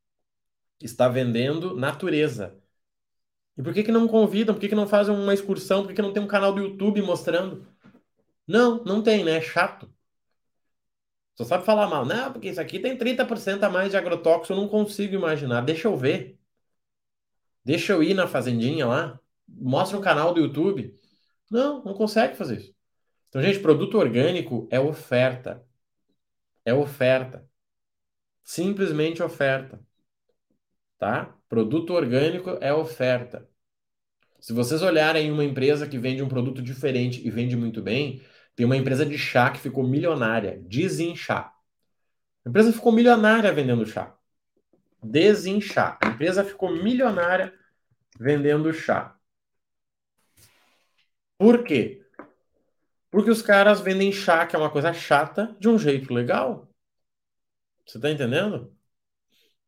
[0.80, 2.58] Está vendendo natureza.
[3.56, 4.54] E por que que não convidam?
[4.54, 5.82] Por que que não fazem uma excursão?
[5.82, 7.66] Por que que não tem um canal do YouTube mostrando?
[8.46, 9.32] Não, não tem, né?
[9.36, 9.92] É chato.
[11.36, 12.04] Só sabe falar mal.
[12.04, 15.62] Não, porque isso aqui tem 30% a mais de agrotóxico, eu não consigo imaginar.
[15.62, 16.38] Deixa eu ver.
[17.64, 19.20] Deixa eu ir na fazendinha lá.
[19.48, 20.98] Mostra um canal do YouTube.
[21.50, 22.74] Não, não consegue fazer isso.
[23.28, 25.64] Então, gente, produto orgânico é oferta.
[26.64, 27.48] É oferta.
[28.42, 29.80] Simplesmente oferta.
[30.98, 31.34] Tá?
[31.48, 33.48] Produto orgânico é oferta.
[34.40, 38.22] Se vocês olharem uma empresa que vende um produto diferente e vende muito bem,
[38.54, 41.52] tem uma empresa de chá que ficou milionária, Desinchá.
[42.44, 44.14] A empresa ficou milionária vendendo chá.
[45.02, 45.98] Desinchá.
[46.02, 47.54] A empresa ficou milionária
[48.18, 49.16] vendendo chá.
[51.38, 52.04] Por quê?
[53.10, 56.70] Porque os caras vendem chá, que é uma coisa chata, de um jeito legal.
[57.86, 58.76] Você tá entendendo?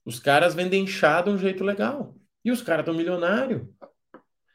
[0.04, 2.14] Os caras vendem chá de um jeito legal.
[2.44, 3.62] E os caras estão milionários.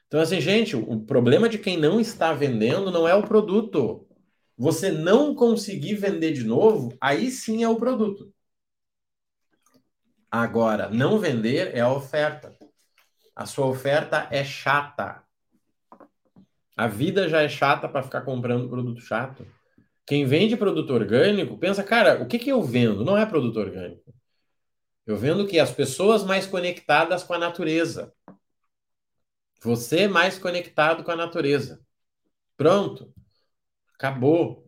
[0.07, 4.06] Então, assim, gente, o problema de quem não está vendendo não é o produto
[4.57, 8.33] você não conseguir vender de novo, aí sim é o produto.
[10.31, 12.57] Agora, não vender é a oferta.
[13.35, 15.23] A sua oferta é chata.
[16.75, 19.45] A vida já é chata para ficar comprando produto chato.
[20.05, 23.05] Quem vende produto orgânico pensa, cara, o que, que eu vendo?
[23.05, 24.13] Não é produto orgânico.
[25.05, 28.13] Eu vendo que as pessoas mais conectadas com a natureza.
[29.61, 31.81] Você mais conectado com a natureza.
[32.55, 33.13] Pronto.
[33.97, 34.67] Acabou.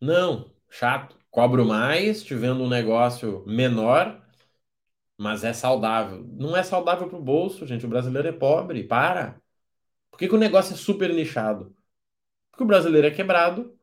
[0.00, 1.16] Não, chato.
[1.30, 4.20] Cobro mais, te um negócio menor,
[5.18, 6.24] mas é saudável.
[6.24, 7.86] Não é saudável para o bolso, gente.
[7.86, 8.84] O brasileiro é pobre.
[8.84, 9.40] Para.
[10.10, 11.76] Por que, que o negócio é super nichado?
[12.50, 13.78] Porque o brasileiro é quebrado.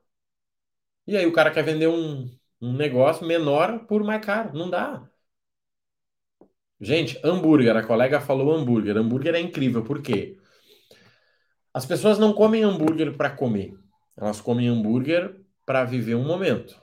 [1.08, 2.30] E aí o cara quer vender um,
[2.62, 4.54] um negócio menor por mais caro.
[4.58, 5.10] Não dá.
[6.80, 7.76] Gente, hambúrguer.
[7.78, 8.98] A colega falou hambúrguer.
[8.98, 9.84] Hambúrguer é incrível.
[9.84, 10.38] Por quê?
[11.74, 13.74] As pessoas não comem hambúrguer para comer.
[14.18, 16.82] Elas comem hambúrguer para viver um momento.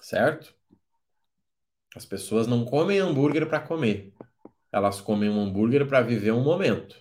[0.00, 0.54] Certo?
[1.94, 4.12] As pessoas não comem hambúrguer para comer.
[4.72, 7.00] Elas comem um hambúrguer para viver um momento.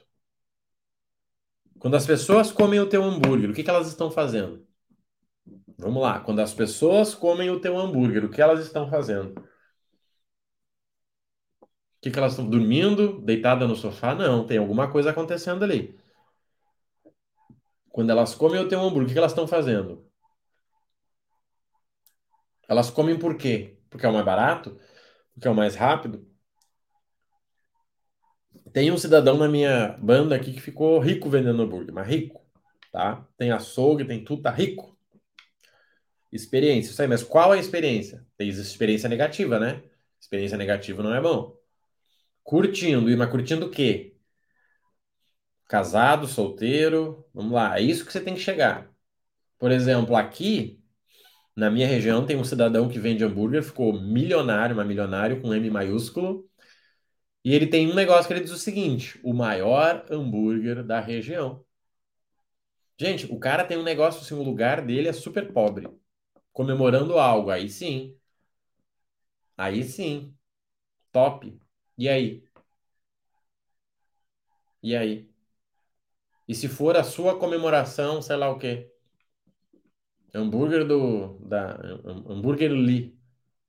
[1.80, 4.66] Quando as pessoas comem o teu hambúrguer, o que, que elas estão fazendo?
[5.78, 6.20] Vamos lá.
[6.20, 9.38] Quando as pessoas comem o teu hambúrguer, o que elas estão fazendo?
[11.62, 11.68] O
[12.02, 14.14] que, que elas estão dormindo, deitada no sofá?
[14.14, 15.98] Não, tem alguma coisa acontecendo ali.
[17.94, 20.04] Quando elas comem o teu hambúrguer, o que, elas estão fazendo?
[22.68, 23.78] Elas comem por quê?
[23.88, 24.80] Porque é o mais barato?
[25.32, 26.28] Porque é o mais rápido?
[28.74, 32.44] Tem um cidadão na minha banda aqui que ficou rico vendendo hambúrguer, mas rico,
[32.92, 33.28] tá?
[33.38, 34.98] Tem açougue, tem tudo, tá rico.
[36.32, 38.26] Experiência, isso aí, mas qual a experiência?
[38.36, 39.84] Tem experiência negativa, né?
[40.20, 41.56] Experiência negativa não é bom.
[42.44, 44.12] Curtindo, mas curtindo o quê?
[45.74, 48.88] Casado, solteiro, vamos lá, é isso que você tem que chegar.
[49.60, 50.80] Por exemplo, aqui
[51.56, 55.70] na minha região tem um cidadão que vende hambúrguer, ficou milionário, mas milionário com M
[55.72, 56.50] maiúsculo.
[57.46, 61.66] E ele tem um negócio que ele diz o seguinte: o maior hambúrguer da região.
[62.98, 65.88] Gente, o cara tem um negócio assim, o lugar dele é super pobre,
[66.54, 67.50] comemorando algo.
[67.52, 68.18] Aí sim.
[69.58, 70.36] Aí sim.
[71.14, 71.60] Top.
[71.98, 72.44] E aí?
[74.84, 75.33] E aí?
[76.48, 78.90] E se for a sua comemoração, sei lá o quê?
[80.34, 81.76] Hambúrguer do da
[82.30, 83.18] Hambúrguer Lee.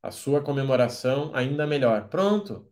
[0.02, 2.08] A sua comemoração ainda melhor.
[2.08, 2.70] Pronto.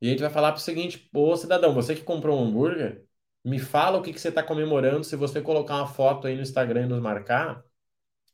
[0.00, 3.06] E a gente vai falar para o seguinte: Ô cidadão, você que comprou um hambúrguer,
[3.44, 5.04] me fala o que, que você está comemorando.
[5.04, 7.64] Se você colocar uma foto aí no Instagram e nos marcar,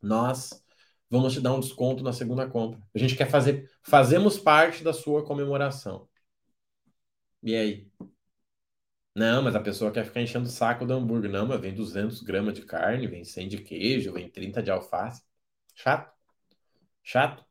[0.03, 0.63] nós
[1.11, 2.81] vamos te dar um desconto na segunda compra.
[2.95, 6.09] A gente quer fazer, fazemos parte da sua comemoração.
[7.43, 7.91] E aí?
[9.19, 11.29] Não, mas a pessoa quer ficar enchendo o saco do hambúrguer.
[11.29, 15.23] Não, mas vem 200 gramas de carne, vem 100 de queijo, vem 30 de alface.
[15.75, 16.13] Chato.
[17.03, 17.45] Chato.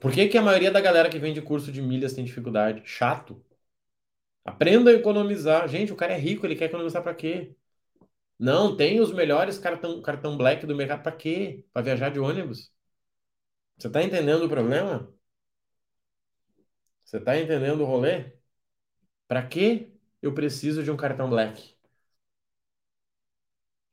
[0.00, 2.82] Por que, que a maioria da galera que vende curso de milhas tem dificuldade?
[2.86, 3.44] Chato.
[4.44, 5.68] Aprenda a economizar.
[5.68, 7.54] Gente, o cara é rico, ele quer economizar para quê?
[8.38, 11.02] Não, tem os melhores cartão, cartão black do mercado.
[11.02, 11.64] Para quê?
[11.72, 12.72] Para viajar de ônibus.
[13.76, 15.12] Você está entendendo o problema?
[17.04, 18.32] Você está entendendo o rolê?
[19.28, 21.74] Para que eu preciso de um cartão black?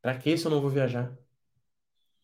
[0.02, 1.16] Para que se eu não vou viajar?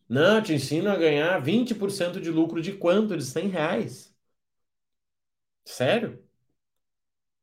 [0.08, 3.18] Não, te ensino a ganhar 20% de lucro de quanto?
[3.18, 4.14] De 100 reais.
[5.66, 6.24] Sério?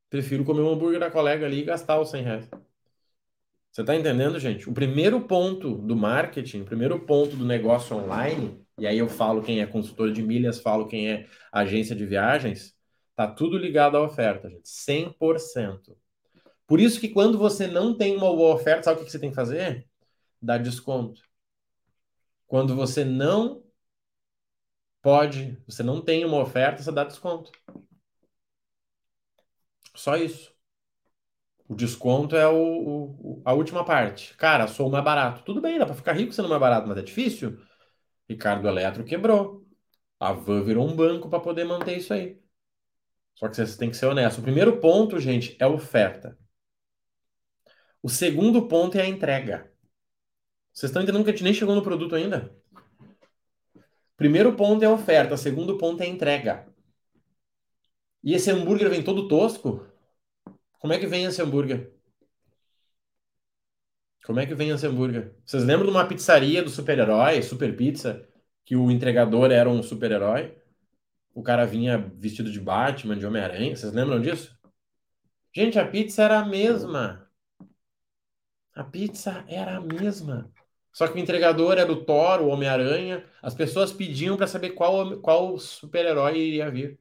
[0.09, 2.49] Prefiro comer um hambúrguer da colega ali e gastar os 100 reais.
[3.71, 4.69] Você está entendendo, gente?
[4.69, 9.43] O primeiro ponto do marketing, o primeiro ponto do negócio online, e aí eu falo
[9.43, 12.75] quem é consultor de milhas, falo quem é agência de viagens,
[13.15, 14.69] tá tudo ligado à oferta, gente.
[14.69, 15.97] 100%.
[16.71, 19.31] Por isso que quando você não tem uma boa oferta, sabe o que você tem
[19.31, 19.89] que fazer?
[20.41, 21.21] Dar desconto.
[22.47, 23.65] Quando você não
[25.03, 27.51] pode, você não tem uma oferta, você dá desconto.
[29.97, 30.55] Só isso.
[31.67, 34.37] O desconto é o, o, a última parte.
[34.37, 35.43] Cara, sou mais barato.
[35.43, 37.59] Tudo bem, dá para ficar rico sendo mais barato, mas é difícil.
[38.29, 39.67] Ricardo Eletro quebrou.
[40.21, 42.41] A Van virou um banco para poder manter isso aí.
[43.35, 44.39] Só que você tem que ser honesto.
[44.39, 46.39] O primeiro ponto, gente, é oferta.
[48.03, 49.71] O segundo ponto é a entrega.
[50.73, 52.55] Vocês estão entendendo que a gente nem chegou no produto ainda?
[54.17, 56.67] Primeiro ponto é a oferta, segundo ponto é a entrega.
[58.23, 59.87] E esse hambúrguer vem todo tosco?
[60.79, 61.93] Como é que vem esse hambúrguer?
[64.25, 65.35] Como é que vem esse hambúrguer?
[65.45, 68.27] Vocês lembram de uma pizzaria do super-herói, Super Pizza,
[68.65, 70.57] que o entregador era um super-herói?
[71.35, 73.75] O cara vinha vestido de Batman, de Homem-Aranha.
[73.75, 74.57] Vocês lembram disso?
[75.55, 77.30] Gente, a pizza era a mesma.
[78.75, 80.51] A pizza era a mesma.
[80.93, 83.25] Só que o entregador era o Thor, o Homem-Aranha.
[83.43, 86.99] As pessoas pediam para saber qual, qual super-herói iria vir.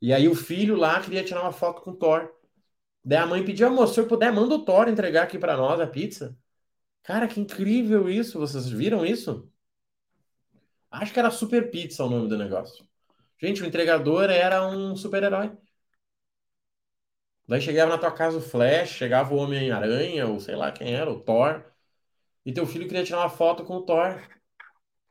[0.00, 2.30] E aí o filho lá queria tirar uma foto com o Thor.
[3.04, 5.80] Daí a mãe pediu, amor, se eu puder, manda o Thor entregar aqui para nós
[5.80, 6.36] a pizza.
[7.02, 8.38] Cara, que incrível isso.
[8.38, 9.50] Vocês viram isso?
[10.90, 12.84] Acho que era Super Pizza o nome do negócio.
[13.40, 15.52] Gente, o entregador era um super-herói.
[17.48, 21.10] Daí chegava na tua casa o Flash, chegava o Homem-Aranha, ou sei lá quem era,
[21.10, 21.64] o Thor.
[22.44, 24.20] E teu filho queria tirar uma foto com o Thor.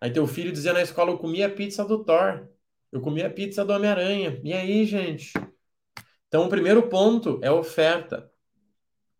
[0.02, 2.48] Aí teu filho dizia na escola: Eu comi a pizza do Thor.
[2.91, 4.40] Eu comi a pizza do Homem-Aranha.
[4.44, 5.33] E aí, gente?
[6.27, 8.29] Então, o primeiro ponto é oferta.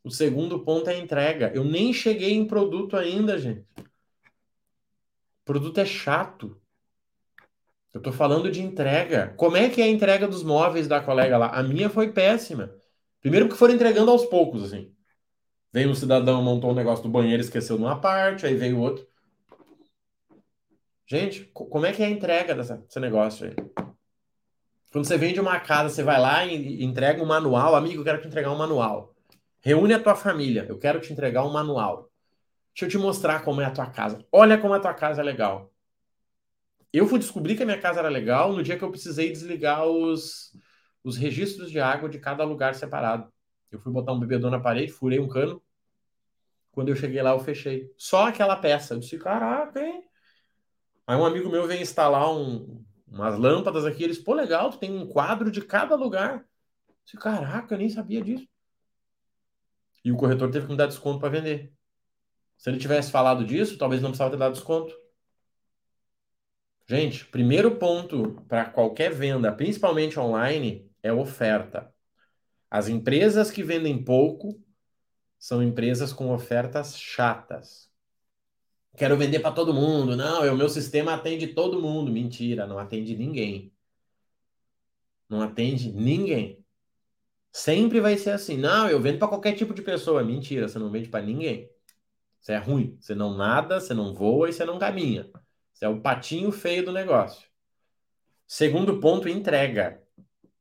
[0.04, 1.52] O segundo ponto é entrega.
[1.56, 3.66] Eu nem cheguei em produto ainda, gente.
[5.44, 6.60] produto é chato.
[7.94, 9.34] Eu tô falando de entrega.
[9.38, 11.48] Como é que é a entrega dos móveis da colega lá?
[11.48, 12.76] A minha foi péssima.
[13.26, 14.94] Primeiro porque foram entregando aos poucos, assim.
[15.74, 19.04] Veio um cidadão, montou um negócio do banheiro, esqueceu numa parte, aí veio outro.
[21.08, 23.56] Gente, como é que é a entrega dessa, desse negócio aí?
[24.92, 27.74] Quando você vende uma casa, você vai lá e entrega um manual.
[27.74, 29.16] Amigo, eu quero te entregar um manual.
[29.60, 30.68] Reúne a tua família.
[30.70, 32.12] Eu quero te entregar um manual.
[32.76, 34.24] Deixa eu te mostrar como é a tua casa.
[34.32, 35.74] Olha como a tua casa é legal.
[36.94, 39.84] Eu fui descobrir que a minha casa era legal no dia que eu precisei desligar
[39.84, 40.52] os,
[41.06, 43.32] os registros de água de cada lugar separado.
[43.72, 45.62] Eu fui botar um bebedor na parede, furei um cano.
[46.72, 47.94] Quando eu cheguei lá, eu fechei.
[47.96, 48.96] Só aquela peça.
[48.96, 50.04] Eu disse, caraca, hein?
[51.06, 54.04] Aí um amigo meu vem instalar um, umas lâmpadas aqui.
[54.04, 56.44] Eles, pô, legal, tu tem um quadro de cada lugar.
[56.90, 58.48] Eu disse, caraca, eu nem sabia disso.
[60.04, 61.72] E o corretor teve que me dar desconto para vender.
[62.58, 64.96] Se ele tivesse falado disso, talvez não precisava ter dado desconto.
[66.88, 71.94] Gente, primeiro ponto para qualquer venda, principalmente online, é oferta.
[72.70, 74.60] As empresas que vendem pouco
[75.38, 77.92] são empresas com ofertas chatas.
[78.98, 80.16] Quero vender para todo mundo.
[80.16, 82.12] Não, o meu sistema atende todo mundo.
[82.12, 83.72] Mentira, não atende ninguém.
[85.30, 86.66] Não atende ninguém.
[87.52, 88.58] Sempre vai ser assim.
[88.58, 90.24] Não, eu vendo para qualquer tipo de pessoa.
[90.24, 91.70] Mentira, você não vende para ninguém.
[92.40, 92.98] Você é ruim.
[93.00, 95.30] Você não nada, você não voa e você não caminha.
[95.72, 97.48] Você é o patinho feio do negócio.
[98.48, 100.05] Segundo ponto, entrega.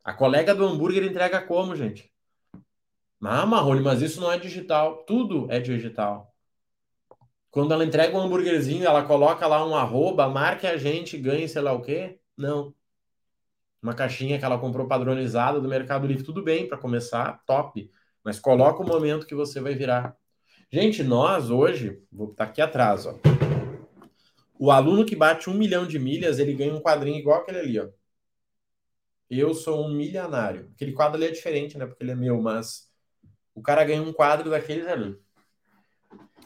[0.04, 2.12] A colega do hambúrguer entrega como, gente?
[3.22, 5.04] Ah, Marrone, mas isso não é digital.
[5.04, 6.32] Tudo é digital.
[7.50, 11.62] Quando ela entrega um hambúrguerzinho, ela coloca lá um arroba, marque a gente, ganhe sei
[11.62, 12.18] lá o quê?
[12.36, 12.74] Não
[13.84, 17.90] uma caixinha que ela comprou padronizada do Mercado Livre, tudo bem para começar, top.
[18.24, 20.16] Mas coloca o momento que você vai virar.
[20.72, 23.14] Gente, nós hoje, vou estar tá aqui atrás, ó.
[24.58, 27.78] O aluno que bate um milhão de milhas, ele ganha um quadrinho igual aquele ali,
[27.78, 27.88] ó.
[29.38, 30.70] Eu sou um milionário.
[30.74, 31.86] Aquele quadro ali é diferente, né?
[31.86, 32.90] Porque ele é meu, mas
[33.54, 35.16] o cara ganha um quadro daqueles ali.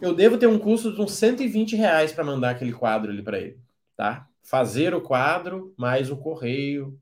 [0.00, 3.38] Eu devo ter um custo de uns 120 reais para mandar aquele quadro ali para
[3.38, 3.60] ele,
[3.96, 4.28] tá?
[4.42, 6.98] Fazer o quadro, mais o correio,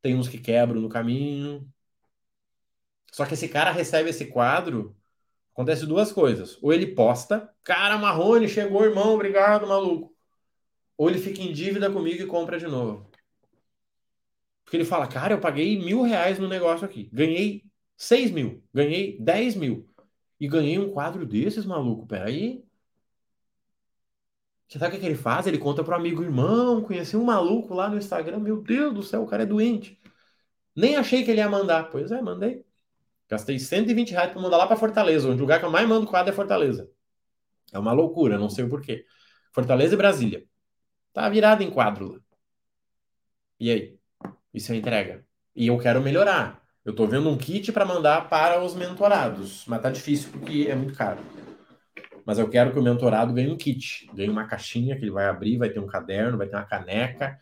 [0.00, 1.68] tem uns que quebram no caminho.
[3.12, 4.96] Só que esse cara recebe esse quadro,
[5.52, 6.58] acontece duas coisas.
[6.62, 10.14] Ou ele posta, cara, Marrone, chegou, irmão, obrigado, maluco.
[10.96, 13.07] Ou ele fica em dívida comigo e compra de novo.
[14.68, 17.08] Porque ele fala, cara, eu paguei mil reais no negócio aqui.
[17.10, 17.64] Ganhei
[17.96, 19.88] seis mil, ganhei dez mil.
[20.38, 22.06] E ganhei um quadro desses, maluco.
[22.06, 22.62] Peraí.
[24.68, 25.46] Você sabe o que, ele faz?
[25.46, 29.22] Ele conta pro amigo, irmão, conheci um maluco lá no Instagram, meu Deus do céu,
[29.22, 29.98] o cara é doente.
[30.76, 31.90] Nem achei que ele ia mandar.
[31.90, 32.62] Pois é, mandei.
[33.28, 36.06] Gastei 120 reais para mandar lá para Fortaleza, onde o lugar que eu mais mando
[36.06, 36.90] quadro é Fortaleza.
[37.72, 39.06] É uma loucura, não sei o porquê.
[39.52, 40.44] Fortaleza e Brasília.
[41.14, 42.20] Tá virado em quadro lá.
[43.60, 43.97] E aí?
[44.52, 45.24] Isso é entrega.
[45.54, 46.62] E eu quero melhorar.
[46.84, 50.74] Eu tô vendo um kit para mandar para os mentorados, mas tá difícil porque é
[50.74, 51.20] muito caro
[52.28, 55.24] mas eu quero que o mentorado ganhe um kit, ganhe uma caixinha que ele vai
[55.24, 57.40] abrir, vai ter um caderno, vai ter uma caneca.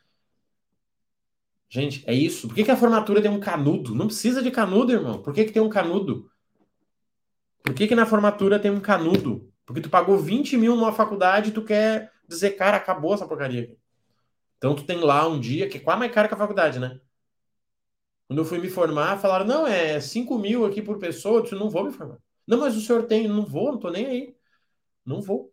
[1.69, 2.47] Gente, é isso.
[2.47, 3.97] Por que, que a formatura tem um canudo?
[3.97, 5.21] Não precisa de canudo, irmão.
[5.21, 6.31] Por que, que tem um canudo?
[7.65, 9.53] Por que, que na formatura tem um canudo?
[9.67, 13.77] Porque tu pagou 20 mil numa faculdade e tu quer dizer, cara, acabou essa porcaria.
[14.59, 17.01] Então tu tem lá um dia que é quase mais caro que a faculdade, né?
[18.27, 21.39] Quando eu fui me formar, falaram, não, é 5 mil aqui por pessoa.
[21.39, 22.19] Eu disse, não vou me formar.
[22.47, 24.37] Não, mas o senhor tem, não vou, não tô nem aí.
[25.05, 25.53] Não vou.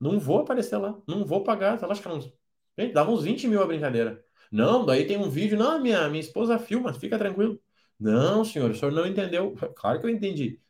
[0.00, 0.98] Não vou aparecer lá.
[1.06, 1.78] Não vou pagar.
[1.78, 2.32] Tá lascando.
[2.78, 4.24] Gente, dava uns 20 mil a brincadeira.
[4.52, 5.58] Não, daí tem um vídeo.
[5.58, 7.60] Não, minha, minha esposa filma, fica tranquilo.
[7.98, 9.54] Não, senhor, o senhor não entendeu.
[9.76, 10.60] Claro que eu entendi.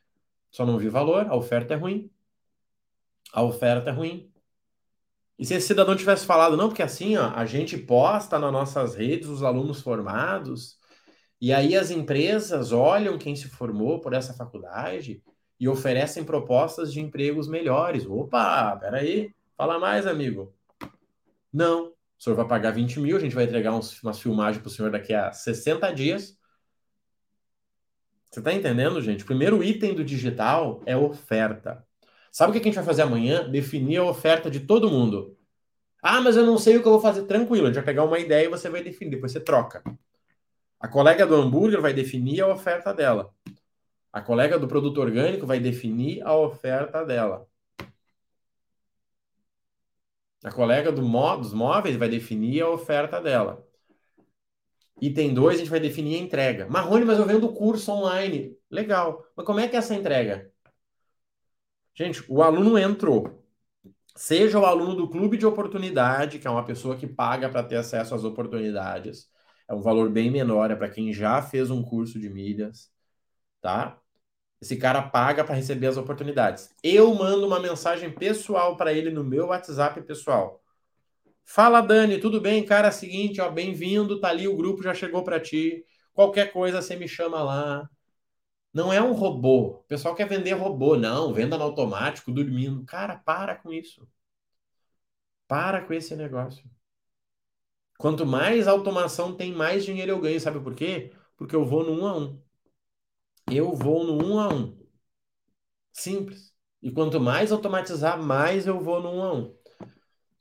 [0.51, 1.27] Só não vi valor.
[1.29, 2.11] A oferta é ruim.
[3.33, 4.30] A oferta é ruim.
[5.41, 8.95] E se esse cidadão tivesse falado, não, porque assim, ó, a gente posta nas nossas
[8.95, 10.77] redes os alunos formados,
[11.41, 15.23] e aí as empresas olham quem se formou por essa faculdade
[15.59, 18.05] e oferecem propostas de empregos melhores.
[18.05, 20.55] Opa, peraí, fala mais, amigo.
[21.51, 24.69] Não, o senhor vai pagar 20 mil, a gente vai entregar uns, umas filmagens para
[24.69, 26.39] o senhor daqui a 60 dias.
[28.31, 29.23] Você está entendendo, gente?
[29.23, 31.83] O primeiro item do digital é oferta.
[32.31, 33.49] Sabe o que a gente vai fazer amanhã?
[33.49, 35.37] Definir a oferta de todo mundo.
[36.03, 37.25] Ah, mas eu não sei o que eu vou fazer.
[37.25, 39.83] Tranquilo, a gente vai pegar uma ideia e você vai definir, depois você troca.
[40.79, 43.35] A colega do hambúrguer vai definir a oferta dela.
[44.13, 47.47] A colega do produto orgânico vai definir a oferta dela.
[50.43, 53.63] A colega do mó, dos móveis vai definir a oferta dela.
[55.01, 56.67] Item 2, a gente vai definir a entrega.
[56.69, 58.57] Marrone, mas eu vendo curso online.
[58.71, 59.25] Legal.
[59.37, 60.51] Mas como é que é essa entrega?
[62.01, 63.45] Gente, o aluno entrou.
[64.17, 67.77] Seja o aluno do clube de oportunidade, que é uma pessoa que paga para ter
[67.77, 69.29] acesso às oportunidades.
[69.69, 72.91] É um valor bem menor, é para quem já fez um curso de milhas,
[73.61, 73.99] tá?
[74.63, 76.75] Esse cara paga para receber as oportunidades.
[76.83, 80.63] Eu mando uma mensagem pessoal para ele no meu WhatsApp pessoal.
[81.45, 82.65] Fala, Dani, tudo bem?
[82.65, 85.85] Cara, é seguinte, ó, bem-vindo, tá ali, o grupo já chegou para ti.
[86.15, 87.91] Qualquer coisa você me chama lá.
[88.73, 89.69] Não é um robô.
[89.81, 90.97] O pessoal quer vender robô.
[90.97, 92.85] Não, venda no automático, dormindo.
[92.85, 94.07] Cara, para com isso.
[95.47, 96.65] Para com esse negócio.
[97.99, 100.41] Quanto mais automação tem, mais dinheiro eu ganho.
[100.41, 101.13] Sabe por quê?
[101.37, 102.43] Porque eu vou no um a um.
[103.51, 104.79] Eu vou no um a um.
[105.93, 106.53] Simples.
[106.83, 109.55] E quanto mais automatizar, mais eu vou no um a um.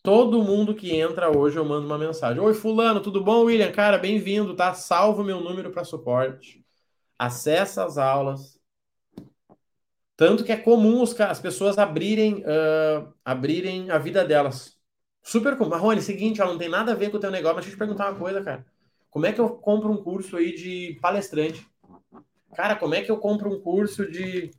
[0.04, 2.42] Todo mundo que entra hoje eu mando uma mensagem.
[2.42, 3.72] Oi, fulano, tudo bom, William?
[3.72, 4.74] Cara, bem-vindo, tá?
[4.74, 6.59] Salvo meu número para suporte.
[7.20, 8.58] Acessa as aulas.
[10.16, 14.78] Tanto que é comum os, as pessoas abrirem, uh, abrirem a vida delas.
[15.22, 15.70] Super comum.
[15.70, 17.78] Marrone, seguinte, ó, não tem nada a ver com o teu negócio, mas deixa eu
[17.78, 18.66] te perguntar uma coisa, cara.
[19.10, 21.68] Como é que eu compro um curso aí de palestrante?
[22.56, 24.52] Cara, como é que eu compro um curso de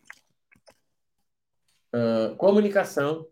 [1.95, 3.27] uh, comunicação?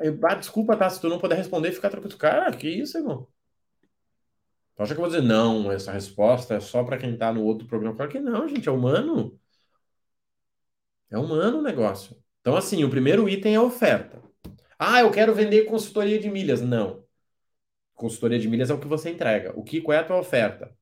[0.00, 0.88] Eu, ah, desculpa, tá?
[0.90, 2.16] Se tu não puder responder, fica tranquilo.
[2.18, 3.26] Cara, que isso, irmão?
[4.78, 7.42] Tu acha que eu vou dizer não, essa resposta é só para quem tá no
[7.42, 7.96] outro programa?
[7.96, 9.36] Claro que não, gente, é humano.
[11.10, 12.16] É humano o negócio.
[12.40, 14.22] Então, assim, o primeiro item é oferta.
[14.78, 16.60] Ah, eu quero vender consultoria de milhas.
[16.62, 17.04] Não.
[17.94, 19.52] Consultoria de milhas é o que você entrega.
[19.58, 20.72] O que qual é a tua oferta?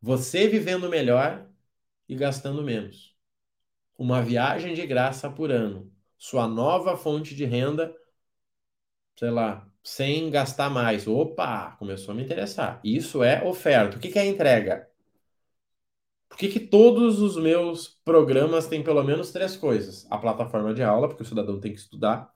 [0.00, 1.48] Você vivendo melhor
[2.06, 3.16] e gastando menos.
[3.96, 5.90] Uma viagem de graça por ano.
[6.18, 7.96] Sua nova fonte de renda,
[9.18, 11.06] sei lá, sem gastar mais.
[11.06, 12.80] Opa, começou a me interessar.
[12.82, 13.96] Isso é oferta.
[13.96, 14.88] O que é entrega?
[16.28, 20.04] Por que, que todos os meus programas têm pelo menos três coisas?
[20.10, 22.32] A plataforma de aula, porque o cidadão tem que estudar,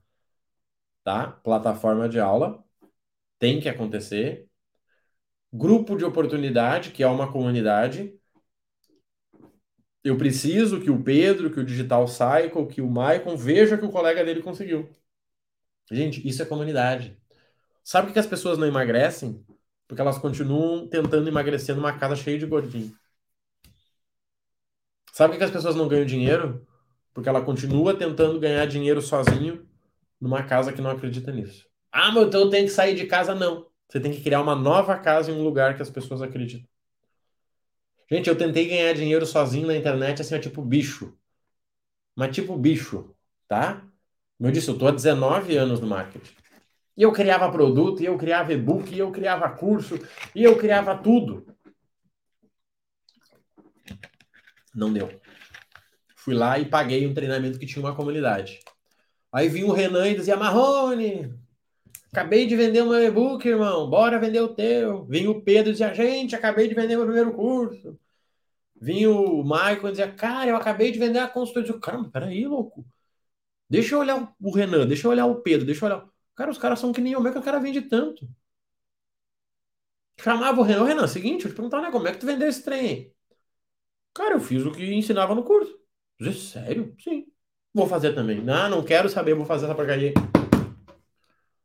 [1.05, 1.27] tá?
[1.45, 2.63] Plataforma de aula
[3.39, 4.49] tem que acontecer.
[5.53, 8.15] Grupo de oportunidade, que é uma comunidade.
[10.05, 13.91] Eu preciso que o Pedro, que o Digital Cycle, que o Maicon veja que o
[13.91, 14.89] colega dele conseguiu.
[15.91, 17.21] Gente, isso é comunidade.
[17.83, 19.45] Sabe por que as pessoas não emagrecem?
[19.89, 22.95] Porque elas continuam tentando emagrecer numa casa cheia de gordinho.
[25.13, 26.67] Sabe por que as pessoas não ganham dinheiro?
[27.13, 29.69] Porque ela continua tentando ganhar dinheiro sozinho
[30.21, 31.67] numa casa que não acredita nisso.
[31.91, 33.35] Ah, mas então eu tenho que sair de casa?
[33.35, 33.67] Não.
[33.89, 36.69] Você tem que criar uma nova casa em um lugar que as pessoas acreditam.
[38.11, 41.17] Gente, eu tentei ganhar dinheiro sozinho na internet, assim, é tipo bicho.
[42.17, 43.15] Mas tipo bicho,
[43.49, 43.83] tá?
[44.37, 46.40] Como eu disse, eu tô há 19 anos no marketing.
[47.01, 49.99] E eu criava produto, e eu criava e-book, e eu criava curso,
[50.35, 51.47] e eu criava tudo.
[54.75, 55.09] Não deu.
[56.15, 58.61] Fui lá e paguei um treinamento que tinha uma comunidade.
[59.33, 61.35] Aí vinha o Renan e dizia: Marrone,
[62.13, 65.07] acabei de vender o meu e-book, irmão, bora vender o teu.
[65.07, 67.99] Vinha o Pedro e dizia: gente, acabei de vender meu primeiro curso.
[68.79, 71.71] Vinha o Michael e dizia: cara, eu acabei de vender a consultoria.
[71.71, 72.85] Eu dizia, Caramba, peraí, louco.
[73.71, 76.10] Deixa eu olhar o Renan, deixa eu olhar o Pedro, deixa eu olhar.
[76.41, 78.27] Cara, os caras são que nem eu, como é que o cara vende tanto?
[80.19, 82.65] Chamava o Renan, Renan, seguinte, eu te perguntar, né, como é que tu vendeu esse
[82.65, 83.15] trem?
[84.15, 85.79] Cara, eu fiz o que ensinava no curso.
[86.19, 86.97] Disse, sério?
[86.99, 87.27] Sim.
[87.75, 88.41] Vou fazer também.
[88.41, 90.15] Não, não quero saber, vou fazer essa porcaria.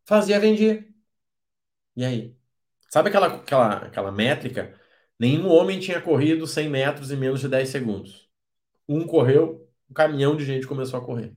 [0.04, 0.86] Fazia, vendia.
[1.96, 2.36] E aí?
[2.90, 4.78] Sabe aquela, aquela, aquela métrica?
[5.18, 8.30] Nenhum homem tinha corrido 100 metros em menos de 10 segundos.
[8.90, 11.34] Um correu, um caminhão de gente começou a correr.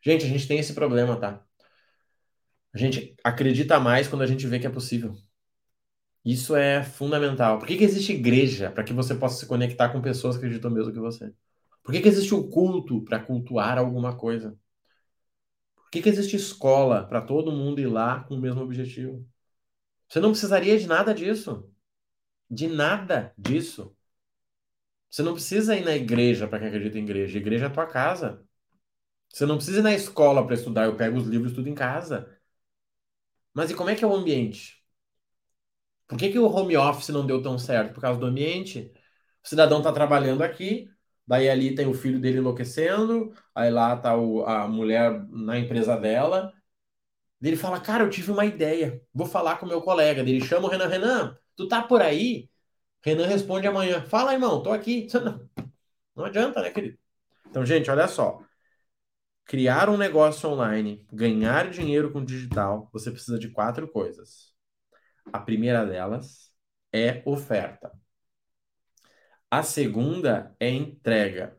[0.00, 1.44] Gente, a gente tem esse problema, tá?
[2.72, 5.16] A gente acredita mais quando a gente vê que é possível.
[6.24, 7.58] Isso é fundamental.
[7.58, 8.70] Por que, que existe igreja?
[8.70, 11.32] Para que você possa se conectar com pessoas que acreditam mesmo que você.
[11.82, 13.02] Por que, que existe o culto?
[13.02, 14.56] Para cultuar alguma coisa.
[15.76, 17.06] Por que, que existe escola?
[17.06, 19.26] Para todo mundo ir lá com o mesmo objetivo.
[20.08, 21.70] Você não precisaria de nada disso.
[22.50, 23.96] De nada disso.
[25.10, 27.38] Você não precisa ir na igreja para quem acredita em igreja.
[27.38, 28.44] A igreja é a tua casa.
[29.32, 30.84] Você não precisa ir na escola para estudar.
[30.84, 32.37] Eu pego os livros tudo em casa.
[33.58, 34.80] Mas e como é que é o ambiente?
[36.06, 37.92] Por que, que o home office não deu tão certo?
[37.92, 38.92] Por causa do ambiente.
[39.44, 40.88] O cidadão está trabalhando aqui,
[41.26, 46.52] daí ali tem o filho dele enlouquecendo, aí lá está a mulher na empresa dela.
[47.42, 50.20] Ele fala, cara, eu tive uma ideia, vou falar com meu colega.
[50.22, 52.48] Ele chama o Renan, Renan, tu tá por aí?
[53.02, 55.08] Renan responde amanhã, fala, irmão, tô aqui.
[55.14, 55.48] Não,
[56.16, 56.98] não adianta, né, querido?
[57.50, 58.40] Então, gente, olha só.
[59.48, 64.52] Criar um negócio online, ganhar dinheiro com digital, você precisa de quatro coisas.
[65.32, 66.52] A primeira delas
[66.92, 67.90] é oferta.
[69.50, 71.58] A segunda é entrega.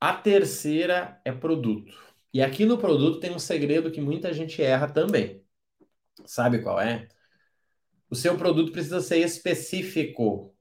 [0.00, 1.94] A terceira é produto.
[2.32, 5.44] E aqui no produto tem um segredo que muita gente erra também.
[6.24, 7.08] Sabe qual é?
[8.08, 10.56] O seu produto precisa ser específico.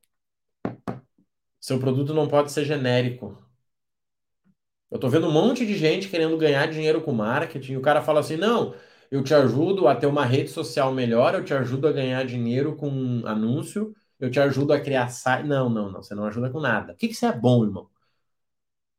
[1.62, 3.43] Seu produto não pode ser genérico.
[4.94, 7.78] Eu tô vendo um monte de gente querendo ganhar dinheiro com marketing.
[7.78, 8.76] O cara fala assim: não,
[9.12, 12.76] eu te ajudo a ter uma rede social melhor, eu te ajudo a ganhar dinheiro
[12.76, 15.48] com anúncio, eu te ajudo a criar site.
[15.48, 16.94] Não, não, não, você não ajuda com nada.
[16.94, 17.86] O que, que você é bom, irmão?
[17.86, 17.90] O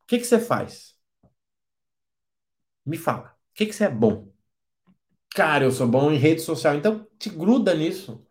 [0.06, 0.94] que, que você faz?
[2.86, 3.28] Me fala.
[3.50, 4.32] O que, que você é bom?
[5.34, 8.24] Cara, eu sou bom em rede social, então te gruda nisso.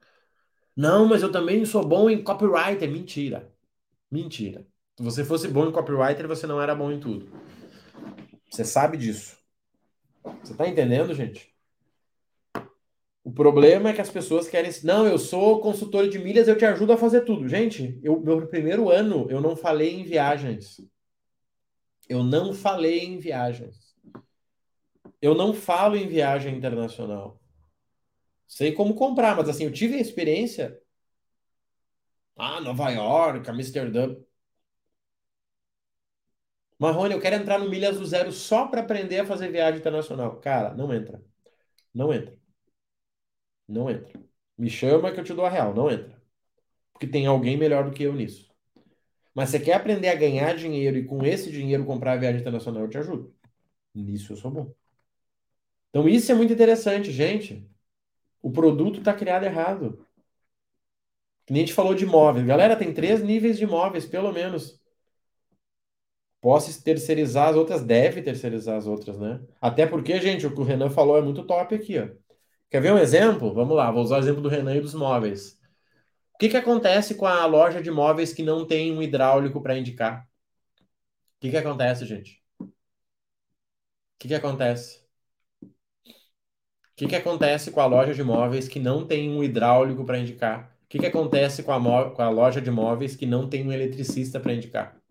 [0.75, 2.89] Não, mas eu também sou bom em copywriter.
[2.91, 3.53] Mentira.
[4.11, 4.67] Mentira.
[4.97, 7.42] Se você fosse bom em copywriter, você não era bom em tudo.
[8.53, 9.35] Você sabe disso.
[10.43, 11.51] Você tá entendendo, gente?
[13.23, 14.69] O problema é que as pessoas querem.
[14.83, 17.47] Não, eu sou consultor de milhas, eu te ajudo a fazer tudo.
[17.49, 20.79] Gente, eu, meu primeiro ano eu não falei em viagens.
[22.07, 23.95] Eu não falei em viagens.
[25.19, 27.41] Eu não falo em viagem internacional.
[28.45, 30.79] Sei como comprar, mas assim, eu tive a experiência.
[32.37, 34.15] Ah, Nova York, Amsterdã.
[36.83, 40.35] Marrone, eu quero entrar no Milhas do Zero só para aprender a fazer viagem internacional.
[40.41, 41.23] Cara, não entra.
[41.93, 42.37] Não entra.
[43.65, 44.19] Não entra.
[44.57, 45.73] Me chama que eu te dou a real.
[45.73, 46.21] Não entra.
[46.91, 48.53] Porque tem alguém melhor do que eu nisso.
[49.33, 52.83] Mas você quer aprender a ganhar dinheiro e com esse dinheiro comprar a viagem internacional,
[52.83, 53.33] eu te ajudo.
[53.95, 54.75] Nisso eu sou bom.
[55.89, 57.65] Então isso é muito interessante, gente.
[58.41, 60.05] O produto está criado errado.
[61.49, 62.45] Nem a gente falou de imóveis.
[62.45, 64.82] Galera, tem três níveis de imóveis, pelo menos.
[66.43, 69.39] Posso terceirizar as outras, deve terceirizar as outras, né?
[69.61, 72.09] Até porque, gente, o que o Renan falou é muito top aqui, ó.
[72.69, 73.53] Quer ver um exemplo?
[73.53, 75.57] Vamos lá, vou usar o exemplo do Renan e dos móveis.
[76.35, 79.77] O que, que acontece com a loja de móveis que não tem um hidráulico para
[79.77, 80.27] indicar?
[81.37, 82.41] O que, que acontece, gente?
[82.59, 82.67] O
[84.19, 85.03] que, que acontece?
[85.61, 90.17] O que, que acontece com a loja de móveis que não tem um hidráulico para
[90.19, 90.75] indicar?
[90.85, 93.71] O que, que acontece com a, com a loja de móveis que não tem um
[93.71, 95.02] eletricista para indicar?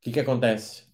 [0.00, 0.90] O que, que acontece?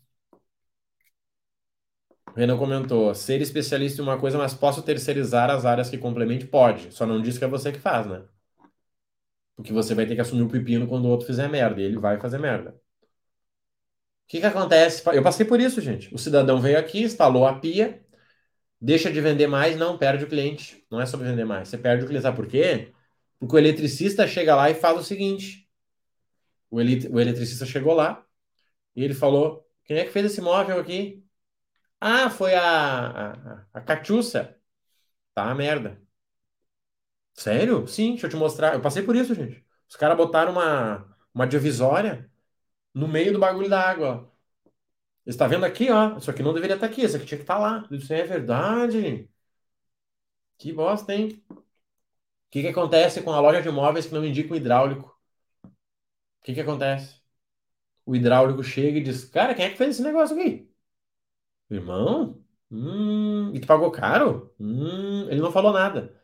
[2.37, 6.47] Renan comentou: ser especialista em uma coisa, mas posso terceirizar as áreas que complemente?
[6.47, 6.93] Pode.
[6.95, 8.23] Só não diz que é você que faz, né?
[9.57, 11.81] Porque você vai ter que assumir o pepino quando o outro fizer merda.
[11.81, 12.71] E ele vai fazer merda.
[12.73, 15.03] O que, que acontece?
[15.15, 16.13] Eu passei por isso, gente.
[16.15, 18.05] O cidadão veio aqui, instalou a pia,
[18.81, 20.85] deixa de vender mais, não, perde o cliente.
[20.91, 21.69] Não é sobre vender mais.
[21.69, 22.25] Você perde o cliente.
[22.25, 22.93] Sabe por quê?
[23.39, 25.69] Porque o eletricista chega lá e fala o seguinte:
[26.71, 28.26] o, elet o eletricista chegou lá
[28.97, 31.25] e ele falou: quem é que fez esse móvel aqui?
[32.01, 33.81] Ah, foi a, a, a.
[35.35, 36.01] Tá uma merda.
[37.35, 37.87] Sério?
[37.87, 38.75] Sim, deixa eu te mostrar.
[38.75, 39.65] Eu passei por isso, gente.
[39.89, 42.31] Os caras botaram uma, uma divisória
[42.95, 44.33] no meio do bagulho da água.
[45.25, 46.19] Você está vendo aqui, ó.
[46.19, 47.03] Isso aqui não deveria estar tá aqui.
[47.05, 47.89] Isso aqui tinha que estar tá lá.
[47.91, 49.31] Isso é verdade.
[50.59, 51.43] Que bosta, hein?
[51.51, 51.63] O
[52.51, 55.09] que, que acontece com a loja de imóveis que não indica o hidráulico?
[56.41, 57.16] O que, que acontece?
[58.07, 60.71] O hidráulico chega e diz: Cara, quem é que fez esse negócio aqui?
[61.71, 62.43] Irmão?
[62.71, 64.55] Hum, e tu pagou caro?
[64.59, 66.15] Hum, ele não falou nada.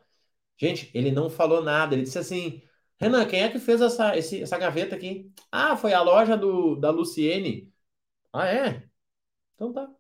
[0.59, 1.95] Gente, ele não falou nada.
[1.95, 2.63] Ele disse assim:
[2.99, 5.33] Renan, quem é que fez essa, esse, essa gaveta aqui?
[5.53, 7.73] Ah, foi a loja do, da Luciene.
[8.33, 8.89] Ah, é?
[9.57, 9.91] Então tá.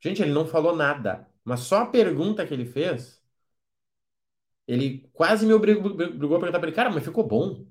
[0.00, 1.26] Gente, ele não falou nada.
[1.44, 3.22] Mas só a pergunta que ele fez,
[4.66, 7.66] ele quase me obrigou, obrigou a perguntar pra ele: Cara, mas ficou bom?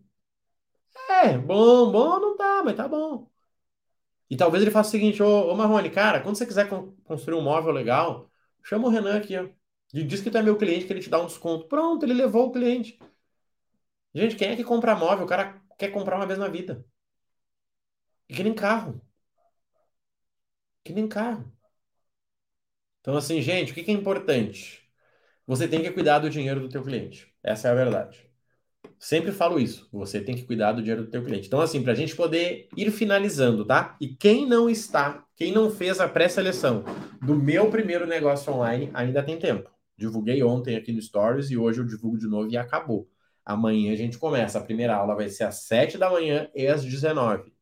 [1.09, 3.27] É, bom, bom não tá, mas tá bom.
[4.29, 7.35] E talvez ele faça o seguinte, ô, ô Marrone, cara, quando você quiser con- construir
[7.37, 8.29] um móvel legal,
[8.63, 9.47] chama o Renan aqui, ó.
[9.93, 11.67] E diz que tu é meu cliente, que ele te dá um desconto.
[11.67, 12.99] Pronto, ele levou o cliente.
[14.13, 15.25] Gente, quem é que compra móvel?
[15.25, 16.85] O cara quer comprar uma vez na vida.
[18.29, 19.01] E que nem carro.
[20.83, 21.49] Que nem carro.
[23.01, 24.81] Então, assim, gente, o que que é importante?
[25.47, 27.33] Você tem que cuidar do dinheiro do teu cliente.
[27.43, 28.28] Essa é a verdade.
[28.99, 29.87] Sempre falo isso.
[29.93, 31.47] Você tem que cuidar do dinheiro do teu cliente.
[31.47, 33.95] Então, assim, para a gente poder ir finalizando, tá?
[33.99, 36.83] E quem não está, quem não fez a pré-seleção
[37.21, 39.71] do meu primeiro negócio online, ainda tem tempo.
[39.97, 43.09] Divulguei ontem aqui no Stories e hoje eu divulgo de novo e acabou.
[43.45, 44.59] Amanhã a gente começa.
[44.59, 47.53] A primeira aula vai ser às 7 da manhã e às 19.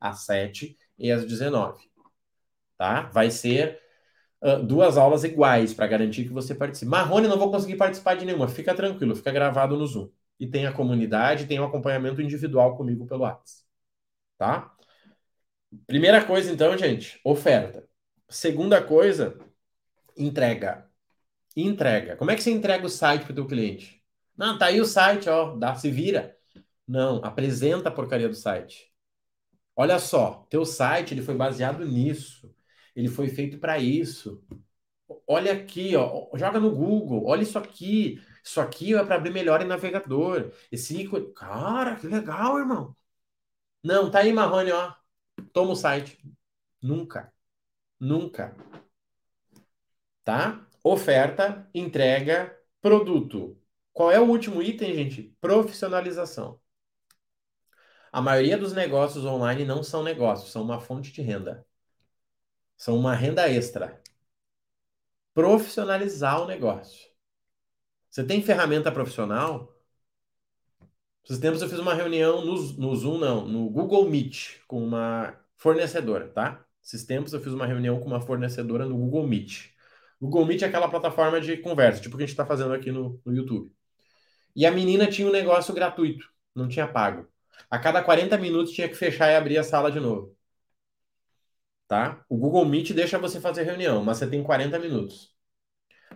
[0.00, 1.80] Às 7 e às 19.
[2.76, 3.02] Tá?
[3.02, 3.78] Vai ser
[4.42, 6.90] uh, duas aulas iguais para garantir que você participe.
[6.90, 8.48] Marrone, não vou conseguir participar de nenhuma.
[8.48, 10.08] Fica tranquilo, fica gravado no Zoom
[10.38, 13.62] e tem a comunidade, tem o um acompanhamento individual comigo pelo WhatsApp.
[14.38, 14.74] Tá?
[15.86, 17.88] Primeira coisa, então, gente, oferta.
[18.28, 19.38] Segunda coisa,
[20.16, 20.88] entrega.
[21.56, 22.16] Entrega.
[22.16, 24.02] Como é que você entrega o site para o teu cliente?
[24.36, 26.36] Não, tá aí o site, ó, dá, se vira.
[26.86, 28.92] Não, apresenta a porcaria do site.
[29.76, 32.54] Olha só, teu site ele foi baseado nisso.
[32.94, 34.42] Ele foi feito para isso.
[35.26, 38.20] Olha aqui, ó, joga no Google, olha isso aqui.
[38.42, 40.52] Isso aqui é para abrir melhor em navegador.
[40.70, 41.32] Esse ícone.
[41.34, 42.96] Cara, que legal, irmão.
[43.82, 44.94] Não, tá aí, Marrone, ó.
[45.52, 46.18] Toma o site.
[46.82, 47.32] Nunca.
[48.00, 48.56] Nunca.
[50.24, 50.66] Tá?
[50.82, 53.56] Oferta, entrega, produto.
[53.92, 55.22] Qual é o último item, gente?
[55.40, 56.60] Profissionalização.
[58.12, 61.66] A maioria dos negócios online não são negócios, são uma fonte de renda.
[62.76, 63.98] São uma renda extra.
[65.34, 67.11] Profissionalizar o negócio.
[68.12, 69.74] Você tem ferramenta profissional?
[71.24, 75.34] Esses tempos eu fiz uma reunião no, no Zoom, não, no Google Meet, com uma
[75.56, 76.62] fornecedora, tá?
[76.84, 79.70] Esses tempos eu fiz uma reunião com uma fornecedora no Google Meet.
[80.20, 82.92] Google Meet é aquela plataforma de conversa, tipo o que a gente está fazendo aqui
[82.92, 83.72] no, no YouTube.
[84.56, 87.26] E a menina tinha um negócio gratuito, não tinha pago.
[87.70, 90.36] A cada 40 minutos tinha que fechar e abrir a sala de novo.
[91.86, 92.24] Tá?
[92.28, 95.31] O Google Meet deixa você fazer reunião, mas você tem 40 minutos.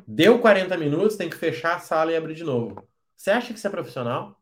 [0.07, 2.87] Deu 40 minutos, tem que fechar a sala e abrir de novo.
[3.17, 4.41] Você acha que isso é profissional?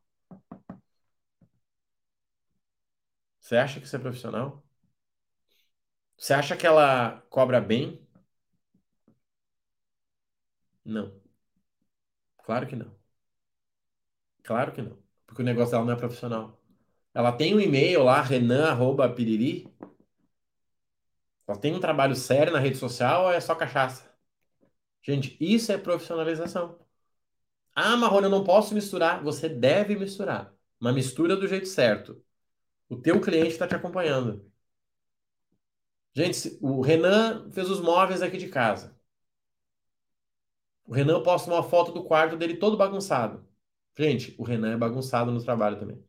[3.38, 4.64] Você acha que isso é profissional?
[6.18, 8.04] Você acha que ela cobra bem?
[10.84, 11.12] Não.
[12.44, 12.94] Claro que não.
[14.42, 14.96] Claro que não.
[15.26, 16.58] Porque o negócio dela não é profissional.
[17.14, 19.68] Ela tem um e-mail lá, renan.piriri.
[21.48, 24.13] Ela tem um trabalho sério na rede social ou é só cachaça?
[25.04, 26.78] Gente, isso é profissionalização.
[27.74, 29.22] Ah, Marrone, eu não posso misturar.
[29.22, 30.54] Você deve misturar.
[30.80, 32.22] Uma mistura do jeito certo.
[32.88, 34.50] O teu cliente está te acompanhando.
[36.14, 38.96] Gente, o Renan fez os móveis aqui de casa.
[40.86, 43.46] O Renan posta uma foto do quarto dele todo bagunçado.
[43.98, 46.02] Gente, o Renan é bagunçado no trabalho também.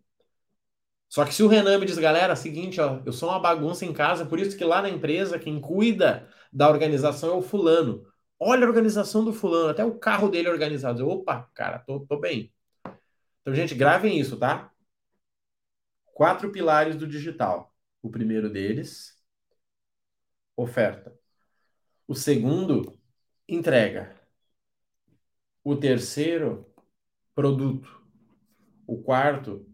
[1.09, 3.85] Só que se o Renan me diz, galera, é seguinte, ó, eu sou uma bagunça
[3.85, 8.05] em casa, por isso que lá na empresa quem cuida da organização é o fulano.
[8.47, 11.01] Olha a organização do fulano, até o carro dele é organizado.
[11.01, 12.53] Eu, Opa, cara, tô, tô bem.
[13.41, 14.71] Então, gente, gravem isso, tá?
[16.15, 17.71] Quatro pilares do digital.
[18.01, 19.13] O primeiro deles,
[20.55, 21.13] oferta.
[22.07, 22.97] O segundo,
[23.47, 24.15] entrega.
[25.65, 26.65] O terceiro,
[27.35, 28.01] produto.
[28.87, 29.65] O quarto,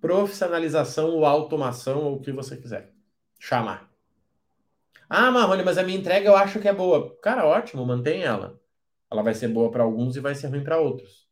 [0.00, 2.92] profissionalização ou automação, ou o que você quiser
[3.38, 3.87] chamar.
[5.08, 7.16] Ah, Marrone, mas a minha entrega eu acho que é boa.
[7.22, 8.60] Cara, ótimo, mantém ela.
[9.10, 11.28] Ela vai ser boa para alguns e vai ser ruim para outros.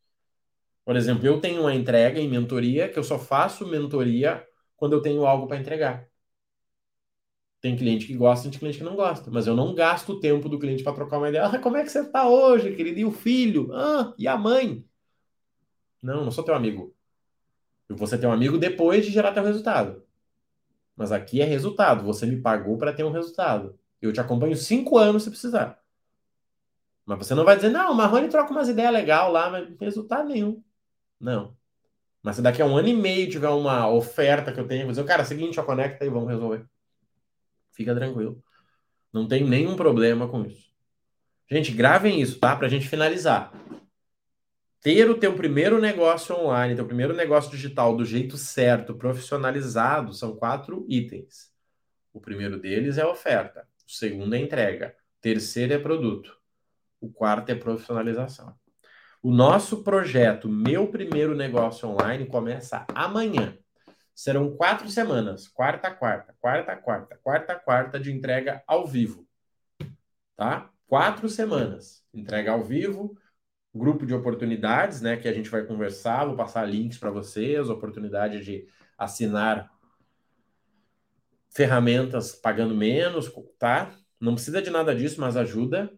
[0.84, 4.46] Por exemplo, eu tenho uma entrega em mentoria que eu só faço mentoria
[4.76, 6.08] quando eu tenho algo para entregar.
[7.60, 10.48] Tem cliente que gosta, tem cliente que não gosta, mas eu não gasto o tempo
[10.48, 11.44] do cliente para trocar uma ideia.
[11.46, 13.00] Ah, como é que você está hoje, querido?
[13.00, 13.72] E o filho?
[13.74, 14.84] Ah, e a mãe?
[16.02, 16.94] Não, não sou teu amigo.
[17.88, 20.05] Eu vou ser teu amigo depois de gerar teu resultado.
[20.96, 22.04] Mas aqui é resultado.
[22.04, 23.78] Você me pagou para ter um resultado.
[24.00, 25.78] Eu te acompanho cinco anos se precisar.
[27.04, 30.28] Mas você não vai dizer, não, o Marrone troca umas ideias legais lá, mas resultado
[30.28, 30.62] nenhum.
[31.20, 31.56] Não.
[32.22, 34.86] Mas se daqui a um ano e meio tiver uma oferta que eu tenho, eu
[34.86, 36.66] vou dizer, cara, é seguinte, ó, conecta e vamos resolver.
[37.70, 38.42] Fica tranquilo.
[39.12, 40.66] Não tem nenhum problema com isso.
[41.48, 42.56] Gente, gravem isso, tá?
[42.56, 43.52] Pra gente finalizar
[44.86, 50.36] ter o teu primeiro negócio online, teu primeiro negócio digital do jeito certo, profissionalizado, são
[50.36, 51.52] quatro itens.
[52.12, 56.38] O primeiro deles é a oferta, o segundo é entrega, o terceiro é produto,
[57.00, 58.54] o quarto é profissionalização.
[59.20, 63.58] O nosso projeto, meu primeiro negócio online, começa amanhã.
[64.14, 69.26] Serão quatro semanas, quarta, quarta, quarta, quarta, quarta, quarta de entrega ao vivo,
[70.36, 70.70] tá?
[70.86, 73.18] Quatro semanas, entrega ao vivo
[73.76, 78.44] grupo de oportunidades, né, que a gente vai conversar, vou passar links para vocês, oportunidade
[78.44, 78.66] de
[78.96, 79.70] assinar
[81.50, 83.94] ferramentas pagando menos, tá?
[84.20, 85.92] Não precisa de nada disso, mas ajuda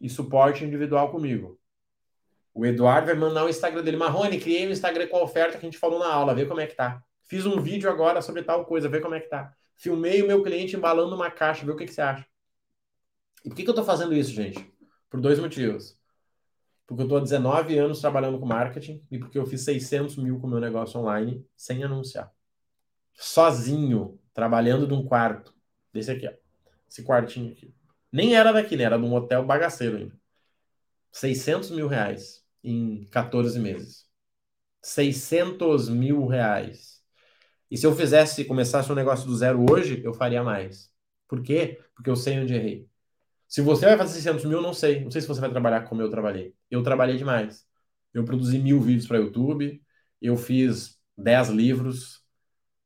[0.00, 1.58] e suporte individual comigo.
[2.54, 3.96] O Eduardo vai mandar o Instagram dele.
[3.96, 6.60] Marrone, criei um Instagram com a oferta que a gente falou na aula, vê como
[6.60, 7.02] é que tá.
[7.26, 9.52] Fiz um vídeo agora sobre tal coisa, vê como é que tá.
[9.76, 12.26] Filmei o meu cliente embalando uma caixa, vê o que, que você acha.
[13.44, 14.72] E por que, que eu tô fazendo isso, gente?
[15.10, 15.97] Por dois motivos
[16.88, 20.40] porque eu estou há 19 anos trabalhando com marketing e porque eu fiz 600 mil
[20.40, 22.32] com o meu negócio online sem anunciar.
[23.12, 25.54] Sozinho, trabalhando num quarto.
[25.92, 26.32] Desse aqui, ó.
[26.90, 27.74] Esse quartinho aqui.
[28.10, 28.84] Nem era daqui, né?
[28.84, 30.18] Era de um hotel bagaceiro ainda.
[31.12, 34.06] 600 mil reais em 14 meses.
[34.80, 37.02] 600 mil reais.
[37.70, 40.90] E se eu fizesse, começasse um negócio do zero hoje, eu faria mais.
[41.28, 41.78] Por quê?
[41.94, 42.88] Porque eu sei onde errei.
[43.48, 45.02] Se você vai fazer 600 mil, não sei.
[45.02, 46.54] Não sei se você vai trabalhar como eu trabalhei.
[46.70, 47.66] Eu trabalhei demais.
[48.12, 49.82] Eu produzi mil vídeos para YouTube.
[50.20, 52.22] Eu fiz 10 livros.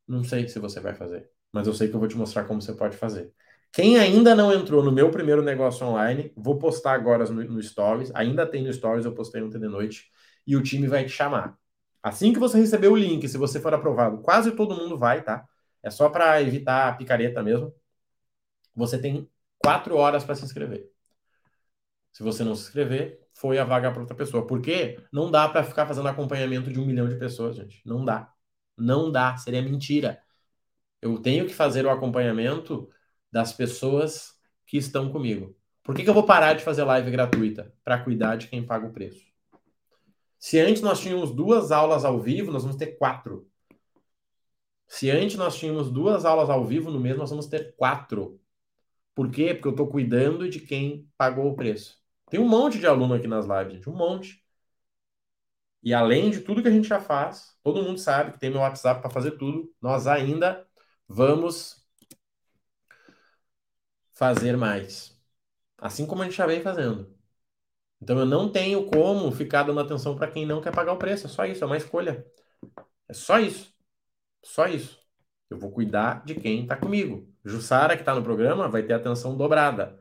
[0.07, 1.31] Não sei se você vai fazer.
[1.53, 3.33] Mas eu sei que eu vou te mostrar como você pode fazer.
[3.73, 8.13] Quem ainda não entrou no meu primeiro negócio online, vou postar agora no, no Stories.
[8.15, 10.11] Ainda tem no Stories, eu postei ontem de noite.
[10.47, 11.57] E o time vai te chamar.
[12.03, 15.47] Assim que você receber o link, se você for aprovado, quase todo mundo vai, tá?
[15.83, 17.73] É só para evitar a picareta mesmo.
[18.75, 19.29] Você tem
[19.63, 20.91] quatro horas para se inscrever.
[22.13, 24.47] Se você não se inscrever, foi a vaga para outra pessoa.
[24.47, 27.81] Porque não dá para ficar fazendo acompanhamento de um milhão de pessoas, gente.
[27.87, 28.33] Não dá.
[28.77, 29.37] Não dá.
[29.37, 30.21] Seria mentira.
[31.01, 32.89] Eu tenho que fazer o acompanhamento
[33.31, 34.35] das pessoas
[34.67, 35.57] que estão comigo.
[35.83, 37.75] Por que, que eu vou parar de fazer live gratuita?
[37.83, 39.33] Para cuidar de quem paga o preço.
[40.39, 43.49] Se antes nós tínhamos duas aulas ao vivo, nós vamos ter quatro.
[44.87, 48.41] Se antes nós tínhamos duas aulas ao vivo no mês, nós vamos ter quatro.
[49.15, 49.55] Por quê?
[49.55, 51.99] Porque eu estou cuidando de quem pagou o preço.
[52.31, 54.43] Tem um monte de aluno aqui nas lives, gente, um monte.
[55.83, 58.61] E além de tudo que a gente já faz, todo mundo sabe que tem meu
[58.61, 59.73] WhatsApp para fazer tudo.
[59.81, 60.67] Nós ainda
[61.09, 61.85] vamos
[64.13, 65.19] fazer mais.
[65.79, 67.15] Assim como a gente já vem fazendo.
[68.01, 71.27] Então eu não tenho como ficar dando atenção para quem não quer pagar o preço.
[71.27, 72.27] É só isso, é uma escolha.
[73.09, 73.75] É só isso.
[74.45, 75.02] Só isso.
[75.53, 77.29] Eu vou cuidar de quem está comigo.
[77.45, 80.01] Jussara, que está no programa, vai ter atenção dobrada.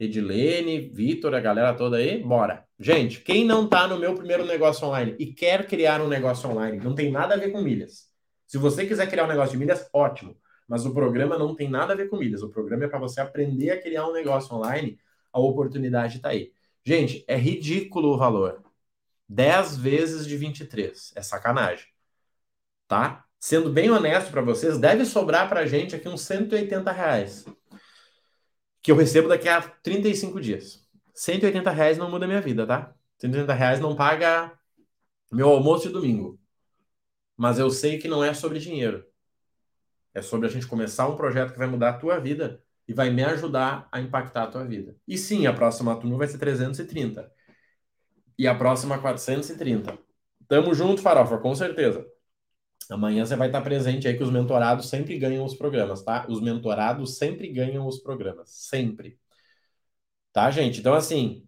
[0.00, 2.64] Edilene, Vitor, a galera toda aí, bora.
[2.78, 6.78] Gente, quem não está no meu primeiro negócio online e quer criar um negócio online,
[6.78, 8.10] não tem nada a ver com milhas.
[8.46, 10.34] Se você quiser criar um negócio de milhas, ótimo.
[10.66, 12.42] Mas o programa não tem nada a ver com milhas.
[12.42, 14.98] O programa é para você aprender a criar um negócio online.
[15.30, 16.52] A oportunidade está aí.
[16.82, 18.62] Gente, é ridículo o valor.
[19.28, 21.12] 10 vezes de 23.
[21.14, 21.86] É sacanagem.
[22.88, 23.25] Tá?
[23.46, 27.44] Sendo bem honesto para vocês, deve sobrar para a gente aqui uns 180 reais.
[28.82, 30.84] Que eu recebo daqui a 35 dias.
[31.14, 32.92] 180 reais não muda minha vida, tá?
[33.18, 34.52] 180 reais não paga
[35.30, 36.40] meu almoço de domingo.
[37.36, 39.06] Mas eu sei que não é sobre dinheiro.
[40.12, 43.10] É sobre a gente começar um projeto que vai mudar a tua vida e vai
[43.10, 44.96] me ajudar a impactar a tua vida.
[45.06, 47.30] E sim, a próxima turma vai ser 330.
[48.36, 49.96] E a próxima 430.
[50.48, 52.15] Tamo junto, Farofa, com certeza.
[52.90, 56.26] Amanhã você vai estar presente aí que os mentorados sempre ganham os programas, tá?
[56.28, 59.18] Os mentorados sempre ganham os programas, sempre.
[60.32, 60.80] Tá, gente?
[60.80, 61.46] Então, assim,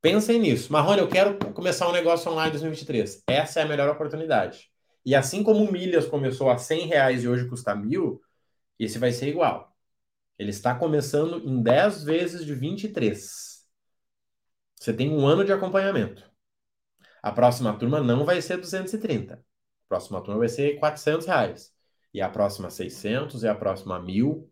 [0.00, 0.72] pensem nisso.
[0.72, 3.24] Marrone, eu quero começar um negócio online em 2023.
[3.28, 4.70] Essa é a melhor oportunidade.
[5.04, 8.22] E assim como o Milhas começou a 100 reais e hoje custa mil,
[8.78, 9.76] esse vai ser igual.
[10.38, 13.66] Ele está começando em 10 vezes de 23.
[14.76, 16.22] Você tem um ano de acompanhamento.
[17.22, 19.44] A próxima turma não vai ser 230.
[19.88, 21.72] A próxima turma vai ser 400 reais.
[22.12, 24.50] E a próxima 600 e a próxima 1000.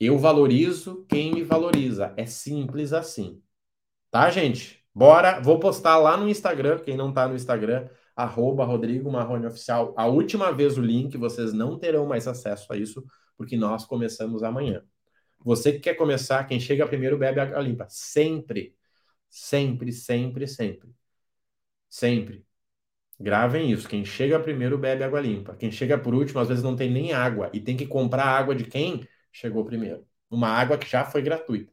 [0.00, 2.14] Eu valorizo quem me valoriza.
[2.16, 3.42] É simples assim.
[4.10, 4.82] Tá, gente?
[4.94, 5.40] Bora.
[5.40, 6.78] Vou postar lá no Instagram.
[6.78, 9.94] Quem não tá no Instagram, arroba Rodrigo Marrone Oficial.
[9.96, 13.04] A última vez o link, vocês não terão mais acesso a isso,
[13.36, 14.82] porque nós começamos amanhã.
[15.44, 17.86] Você que quer começar, quem chega primeiro bebe água limpa.
[17.88, 18.74] Sempre.
[19.28, 20.90] Sempre, sempre, sempre.
[21.88, 22.47] Sempre.
[23.20, 23.88] Gravem isso.
[23.88, 25.54] Quem chega primeiro bebe água limpa.
[25.56, 28.54] Quem chega por último, às vezes não tem nem água e tem que comprar água
[28.54, 30.06] de quem chegou primeiro.
[30.30, 31.72] Uma água que já foi gratuita.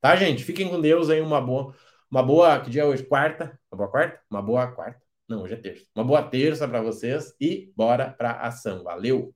[0.00, 0.44] Tá, gente?
[0.44, 1.20] Fiquem com Deus aí.
[1.20, 1.74] Uma boa.
[2.10, 2.60] Uma boa.
[2.60, 3.02] Que dia é hoje?
[3.04, 3.58] Quarta?
[3.70, 4.20] Uma boa quarta?
[4.30, 5.00] Uma boa quarta.
[5.28, 5.86] Não, hoje é terça.
[5.94, 8.84] Uma boa terça para vocês e bora para ação.
[8.84, 9.34] Valeu!